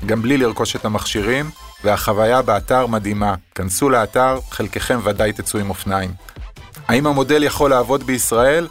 [0.06, 1.50] גם בלי לרכוש את המכשירים,
[1.84, 3.34] והחוויה באתר מדהימה.
[3.54, 6.10] כנסו לאתר, חלקכם ודאי תצאו עם אופניים.
[6.90, 8.66] האם המודל יכול לעבוד בישראל?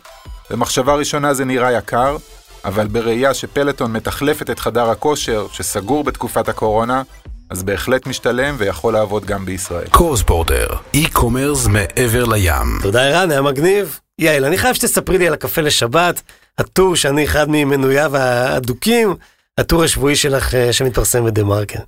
[0.50, 2.18] במחשבה ראשונה זה נראה יקר,
[2.66, 7.02] אבל בראייה שפלטון מתחלפת את חדר הכושר, שסגור בתקופת הקורונה,
[7.50, 9.88] אז בהחלט משתלם ויכול לעבוד גם בישראל.
[9.90, 12.80] קורס בורדר, e-commerce מעבר לים.
[12.82, 14.00] תודה ערן, היה מגניב.
[14.20, 16.22] יעל, אני חייב שתספרי לי על הקפה לשבת,
[16.58, 19.16] הטור שאני אחד ממנוייו האדוקים,
[19.58, 21.80] הטור השבועי שלך אה, שמתפרסם בדה מרקר.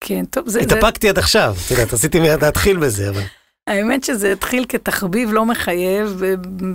[0.00, 0.52] כן, טוב, זה...
[0.52, 3.22] זה- התאפקתי עד עכשיו, את יודעת, רציתי מיד להתחיל בזה, אבל...
[3.66, 6.22] האמת שזה התחיל כתחביב לא מחייב,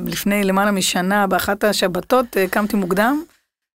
[0.06, 3.24] לפני למעלה משנה, באחת השבתות אה, קמתי מוקדם,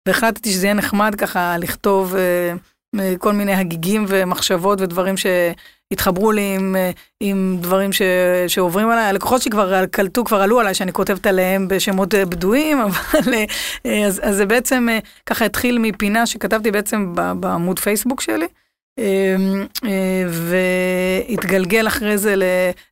[0.09, 2.55] והחלטתי שזה יהיה נחמד ככה לכתוב אה,
[3.01, 6.77] אה, כל מיני הגיגים ומחשבות ודברים שהתחברו לי עם,
[7.21, 8.03] עם דברים ש,
[8.49, 9.05] שעוברים עליי.
[9.05, 13.35] הלקוחות שכבר קלטו, כבר עלו עליי שאני כותבת עליהם בשמות בדויים, אבל
[14.07, 14.89] אז, אז זה בעצם
[15.27, 18.47] ככה התחיל מפינה שכתבתי בעצם בעמוד פייסבוק שלי.
[19.01, 20.25] אמ, אה,
[21.29, 22.35] והתגלגל אחרי זה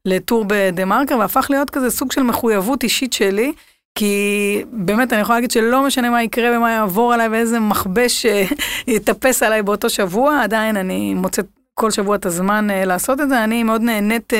[0.04, 3.52] לטור בדה מרקר והפך להיות כזה סוג של מחויבות אישית שלי.
[3.94, 8.44] כי באמת אני יכולה להגיד שלא משנה מה יקרה ומה יעבור עליי ואיזה מכבש אה,
[8.94, 13.44] יטפס עליי באותו שבוע, עדיין אני מוצאת כל שבוע את הזמן אה, לעשות את זה.
[13.44, 14.32] אני מאוד נהנית,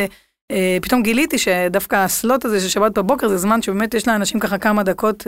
[0.83, 4.83] פתאום גיליתי שדווקא הסלוט הזה של שבת בבוקר זה זמן שבאמת יש לאנשים ככה כמה
[4.83, 5.27] דקות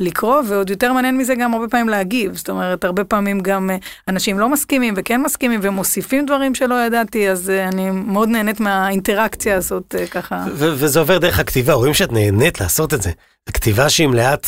[0.00, 2.36] לקרוא, ועוד יותר מעניין מזה גם הרבה פעמים להגיב.
[2.36, 3.76] זאת אומרת, הרבה פעמים גם אה,
[4.08, 9.56] אנשים לא מסכימים וכן מסכימים ומוסיפים דברים שלא ידעתי, אז אה, אני מאוד נהנית מהאינטראקציה
[9.56, 10.44] הזאת אה, ככה.
[10.54, 13.10] וזה עובר דרך הכתיבה, רואים שאת נהנית לעשות את זה.
[13.46, 14.46] זו כתיבה שהיא מלאת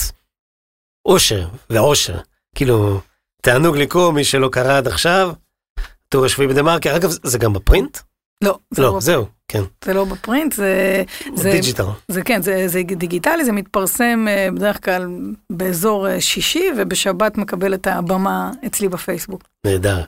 [1.06, 2.18] אושר ועושר.
[2.54, 3.00] כאילו,
[3.42, 5.32] תענוג לקרוא, מי שלא קרא עד עכשיו,
[6.08, 6.96] טור השבועי ב דה מרקר.
[6.96, 7.98] אגב, זה גם ב print?
[8.44, 11.02] לא, זה לא, לא, זהו, כן, זה לא ב print, זה...
[11.34, 11.84] זה- digital.
[12.08, 15.08] זה כן, זה, זה דיגיטלי, זה מתפרסם אה, בדרך כלל
[15.52, 19.42] באזור אה, שישי, ובשבת מקבל את הבמה אצלי בפייסבוק.
[19.66, 20.02] נהדר.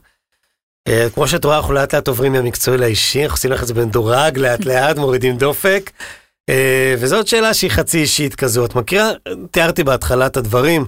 [0.88, 3.74] אה, כמו שאת רואה, אנחנו לאט לאט עוברים מהמקצועי לאישי, אנחנו עושים לך את זה
[3.74, 5.90] במדורג, לאט לאט, מורידים דופק.
[6.98, 8.64] וזאת שאלה שהיא חצי אישית כזו.
[8.64, 9.10] את מכירה,
[9.50, 10.84] תיארתי בהתחלה את הדברים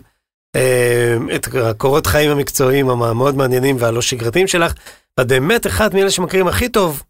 [1.35, 4.73] את הקורות חיים המקצועיים המאוד מעניינים והלא שגרתיים שלך,
[5.19, 7.03] ואת באמת אחת מאלה שמכירים הכי טוב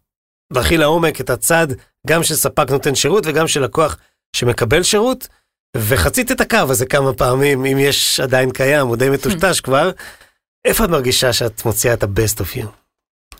[0.55, 1.67] והכי לעומק את הצד
[2.07, 3.97] גם של ספק נותן שירות וגם של לקוח
[4.35, 5.27] שמקבל שירות,
[5.77, 9.91] וחצית את הקו הזה כמה פעמים, אם יש עדיין קיים, הוא די מטושטש כבר.
[10.65, 12.65] איפה את מרגישה שאת מוציאה את ה-best of you?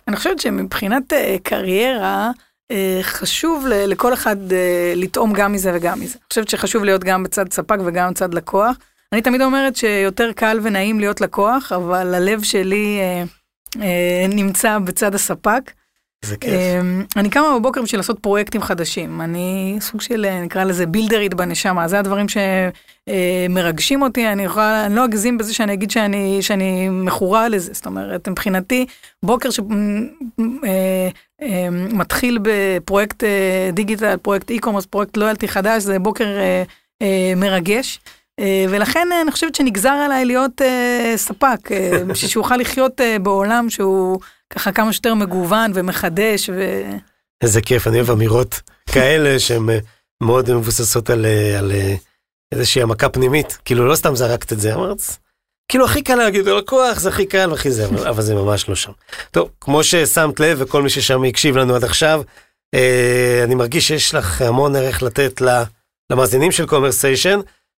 [0.08, 2.32] אני חושבת שמבחינת אה, קריירה,
[2.72, 6.14] אה, חשוב ל- לכל אחד אה, לטעום גם מזה וגם מזה.
[6.14, 8.76] אני חושבת שחשוב להיות גם בצד ספק וגם בצד לקוח.
[9.14, 13.24] אני תמיד אומרת שיותר קל ונעים להיות לקוח, אבל הלב שלי אה,
[13.82, 15.72] אה, נמצא בצד הספק.
[16.24, 16.54] זה כיף.
[16.54, 19.22] אמ, אני קמה בבוקר בשביל לעשות פרויקטים חדשים.
[19.22, 24.96] אני סוג של, אה, נקרא לזה builderית בנשמה, זה הדברים שמרגשים אותי, אני יכולה, אני
[24.96, 28.86] לא אגזים בזה שאני אגיד שאני, שאני מכורה לזה, זאת אומרת, מבחינתי,
[29.24, 29.50] בוקר
[31.42, 36.64] שמתחיל בפרויקט אה, digital, פרויקט e-commerce, פרויקט loyalty חדש, זה בוקר אה,
[37.02, 38.00] אה, מרגש.
[38.40, 43.70] אה, ולכן אה, אני חושבת שנגזר עליי להיות אה, ספק, אה, שאוכל לחיות אה, בעולם
[43.70, 44.20] שהוא
[44.56, 46.50] ככה כמה שיותר מגוון ומחדש.
[46.50, 46.82] ו...
[47.44, 49.78] איזה כיף, אני אוהב אמירות כאלה שהן אה,
[50.24, 51.96] מאוד מבוססות על, אה, על אה,
[52.52, 53.58] איזושהי העמקה פנימית.
[53.66, 54.98] כאילו, לא סתם זרקת את זה, אמרת,
[55.68, 58.76] כאילו, הכי קל להגיד ללקוח, זה הכי קל והכי זה, אבל- אבל זה ממש לא
[58.76, 58.92] שם.
[59.32, 62.22] טוב, כמו ששמת לב, וכל מי ששם הקשיב לנו עד עכשיו,
[62.74, 65.64] אה, אני מרגיש שיש לך המון ערך לתת ל-
[66.12, 67.40] למאזינים של קומרסיישן,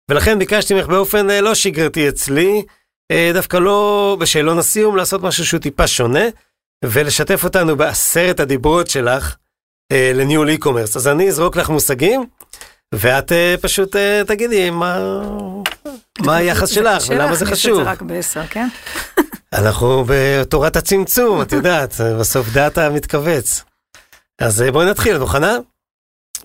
[0.10, 2.62] ולכן ביקשתי ממך באופן אה, לא שגרתי אצלי,
[3.12, 6.24] אה, דווקא לא בשאלון הסיום, לעשות משהו שהוא טיפה שונה,
[6.84, 9.36] ולשתף אותנו בעשרת הדיברות שלך
[9.92, 10.98] אה, לניהול e-commerce.
[10.98, 12.26] אז אני אזרוק לך מושגים,
[12.94, 15.00] ואת אה, פשוט אה, תגידי מה,
[16.20, 17.84] מה היחס שלך ולמה זה חשוב.
[17.84, 18.68] זה רק בעשר, כן?
[19.60, 23.64] אנחנו בתורת הצמצום, את יודעת, בסוף דאטה מתכווץ.
[24.42, 25.58] אז אה, בואי נתחיל, את מוכנה?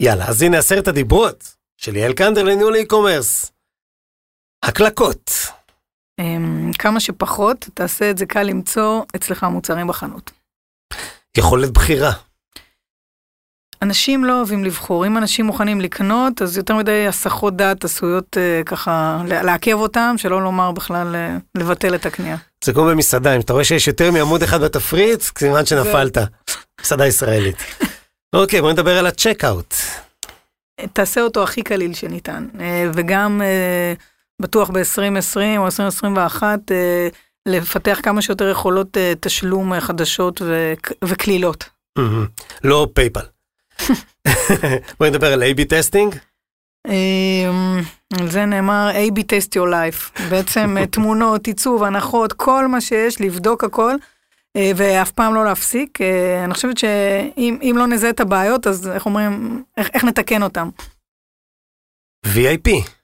[0.01, 3.53] יאללה, אז הנה עשרת הדיברות של יעל קנדר לניהול e-commerce.
[4.63, 5.31] הקלקות.
[6.19, 10.31] אמ, כמה שפחות, תעשה את זה קל למצוא אצלך מוצרים בחנות.
[11.37, 12.13] יכולת בחירה.
[13.83, 18.63] אנשים לא אוהבים לבחור, אם אנשים מוכנים לקנות, אז יותר מדי הסחות דעת עשויות אה,
[18.67, 22.37] ככה לעכב אותם, שלא לומר בכלל אה, לבטל את הקנייה.
[22.65, 26.19] זה כמו במסעדה, אם אתה רואה שיש יותר מעמוד אחד בתפריט, סימן שנפלת.
[26.81, 27.57] מסעדה ישראלית.
[28.37, 29.75] אוקיי, בוא נדבר על ה checkout.
[30.93, 33.93] תעשה אותו הכי קליל שניתן, אה, וגם אה,
[34.43, 37.09] בטוח ב-2020 או 2021, אה,
[37.49, 40.43] לפתח כמה שיותר יכולות אה, תשלום אה, חדשות
[41.05, 41.69] וקלילות.
[42.65, 43.21] לא PayPal.
[44.99, 46.15] בואי נדבר על A-B testing.
[46.89, 47.81] אמ,
[48.21, 53.65] על זה נאמר A-B test your life, בעצם תמונות, עיצוב, הנחות, כל מה שיש, לבדוק
[53.65, 53.95] הכל,
[54.77, 55.99] ואף פעם לא להפסיק.
[56.45, 60.69] אני חושבת שאם אם לא נזהה את הבעיות, אז איך אומרים, איך, איך נתקן אותם.
[62.27, 62.98] VIP.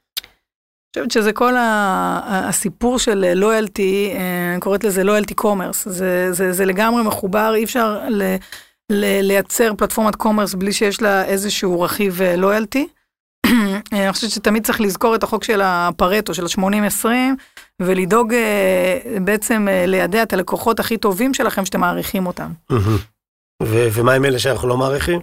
[0.97, 4.15] אני חושבת שזה כל ה- הסיפור של loyalty,
[4.53, 8.23] אני קוראת לזה loyalty commerce, זה, זה, זה לגמרי מחובר, אי אפשר ל,
[8.91, 12.89] ל, לייצר פלטפורמת commerce בלי שיש לה איזשהו רכיב loyalty.
[13.93, 17.07] אני חושבת שתמיד צריך לזכור את החוק של הפרטו, של ה-80-20,
[17.83, 22.51] ולדאוג אה, בעצם אה, לידע את הלקוחות הכי טובים שלכם שאתם מעריכים אותם.
[23.63, 25.21] ומה עם אלה שאנחנו לא מעריכים?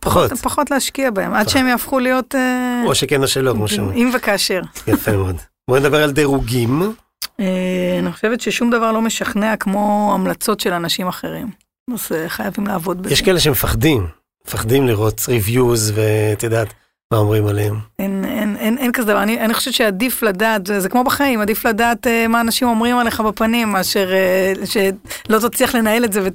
[0.00, 0.32] פחות.
[0.32, 2.34] פחות, להשקיע בהם, עד שהם יהפכו להיות...
[2.34, 3.98] אה, או שכן או שלא, כמו שאומרים.
[3.98, 4.60] אם וכאשר.
[4.86, 5.36] יפה מאוד.
[5.68, 6.92] בואי נדבר על דירוגים.
[7.40, 11.50] אה, אני חושבת ששום דבר לא משכנע כמו המלצות של אנשים אחרים.
[11.94, 13.12] אז אה, חייבים לעבוד בזה.
[13.12, 14.06] יש כאלה שמפחדים,
[14.46, 16.74] מפחדים לראות ריוויוז ואת יודעת
[17.12, 17.74] מה אומרים עליהם.
[17.98, 21.40] אין, אין, אין, אין כזה דבר, אני, אני חושבת שעדיף לדעת, זה, זה כמו בחיים,
[21.40, 26.28] עדיף לדעת אה, מה אנשים אומרים עליך בפנים, מאשר אה, שלא תצליח לנהל את זה.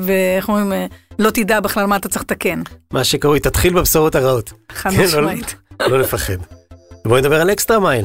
[0.00, 0.86] ואיך אומרים, אה,
[1.18, 2.62] לא תדע בכלל מה אתה צריך לתקן.
[2.92, 4.52] מה שקרוי, תתחיל בבשורות הרעות.
[4.72, 5.54] חד כן, לא- משמעית.
[5.80, 6.36] לא לפחד.
[7.06, 8.04] בואי נדבר על אקסטרה מייל.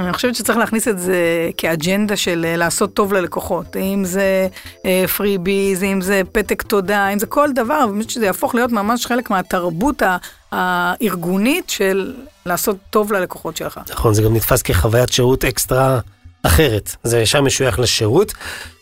[0.00, 1.16] אני חושבת שצריך להכניס את זה
[1.56, 3.76] כאג'נדה של אה, לעשות טוב ללקוחות.
[3.76, 4.48] אם זה
[5.16, 9.06] פרי ביז, אם זה פתק תודה, אם זה כל דבר, באמת שזה יהפוך להיות ממש
[9.06, 10.16] חלק מהתרבות ה-
[10.54, 12.14] הארגונית של
[12.46, 13.80] לעשות טוב ללקוחות שלך.
[13.90, 16.00] נכון, זה גם נתפס כחוויית שירות אקסטרה
[16.42, 16.96] אחרת.
[17.02, 18.32] זה ישר משוייך לשירות.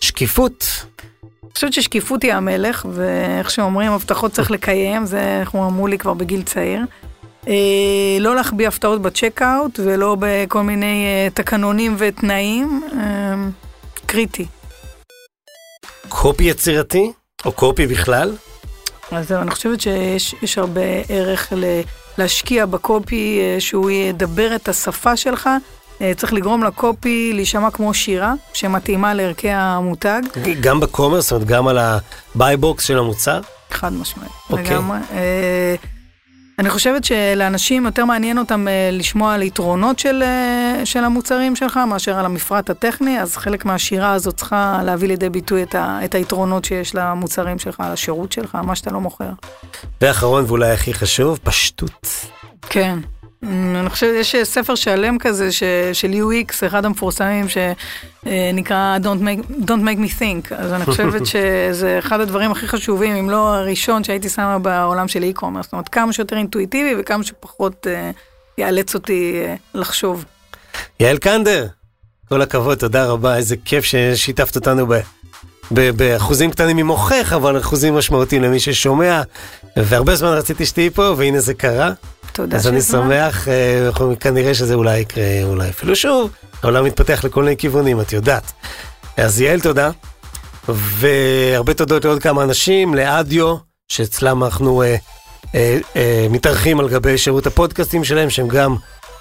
[0.01, 0.85] שקיפות,
[1.23, 6.15] אני חושבת ששקיפות היא המלך, ואיך שאומרים, הבטחות צריך לקיים, זה איך אמרו לי כבר
[6.15, 6.81] בגיל צעיר.
[7.49, 13.35] אה, לא להחביא הפתעות בצ'קאוט ולא בכל מיני אה, תקנונים ותנאים, אה,
[14.07, 14.47] קריטי.
[16.09, 17.13] קופי יצירתי,
[17.45, 18.37] או קופי בכלל.
[19.13, 21.65] אז זהו, אני חושבת שיש יש הרבה ערך ל,
[22.19, 25.49] להשקיע בקופי, אה, שהוא ידבר את השפה שלך.
[26.01, 30.23] אה, צריך לגרום לקופי להישמע כמו שירה, שמתאימה לערכי המותג,
[30.61, 33.41] גם בקומרס, זאת אומרת, גם על ה-buy box של המוצר.
[33.71, 34.33] חד משמעית.
[34.51, 34.65] אוקיי.
[34.65, 34.99] לגמרי.
[36.59, 41.77] אני חושבת שלאנשים יותר מעניין אותם אה, לשמוע על יתרונות של, אה, של המוצרים שלך
[41.77, 46.15] מאשר על המפרט הטכני, אז חלק מהשירה הזאת צריכה להביא לידי ביטוי את, ה, את
[46.15, 49.31] היתרונות שיש למוצרים שלך, לשירות שלך, מה שאתה לא מוכר.
[50.01, 52.07] ואחרון ואולי הכי חשוב, פשטות.
[52.63, 52.99] כן.
[53.43, 55.63] אני חושבת, יש ספר שלם כזה ש,
[55.93, 60.55] של UX, אחד המפורסמים, שנקרא Don't make, Don't make me think.
[60.55, 65.23] אז אני חושבת שזה אחד הדברים הכי חשובים, אם לא הראשון שהייתי שמה בעולם של
[65.23, 65.63] e-commerce.
[65.63, 68.17] זאת אומרת, כמה שיותר אינטואיטיבי וכמה שפחות uh,
[68.59, 70.25] יאלץ אותי uh, לחשוב.
[71.01, 71.67] יעל קנדר,
[72.29, 75.01] כל הכבוד, תודה רבה, איזה כיף ששיתפת אותנו ב...
[75.71, 79.23] באחוזים קטנים ממוחך, אבל אחוזים משמעותיים למי ששומע,
[79.77, 81.93] והרבה זמן רציתי שתהיי פה, והנה זה קרה.
[82.33, 86.31] תודה אז אני שמח, אה, כנראה שזה אולי יקרה, אולי אפילו שוב,
[86.63, 88.53] העולם מתפתח לכל מיני כיוונים, את יודעת.
[89.17, 89.91] אז יעל, תודה.
[90.69, 93.57] והרבה תודות לעוד כמה אנשים, לאדיו,
[93.89, 94.97] שאצלם אנחנו אה,
[95.55, 98.77] אה, אה, מתארחים על גבי שירות הפודקאסטים שלהם, שהם גם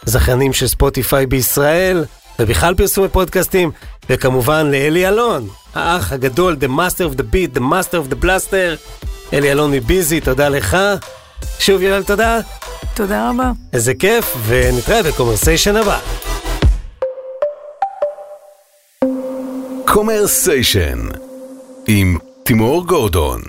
[0.05, 2.05] זכיינים של ספוטיפיי בישראל,
[2.39, 3.72] ובכלל פרסומי פודקאסטים,
[4.09, 8.93] וכמובן לאלי אלון, האח הגדול, The Master of the Beat, The Master of the Blaster,
[9.34, 10.78] אלי אלון מביזי, תודה לך.
[11.60, 12.39] שוב יעל, תודה.
[12.94, 13.52] תודה רבה.
[13.74, 16.00] איזה כיף, ונתראה בקומרסיישן הבא.
[19.86, 21.00] קומרסיישן
[21.88, 23.42] עם תימור גורדון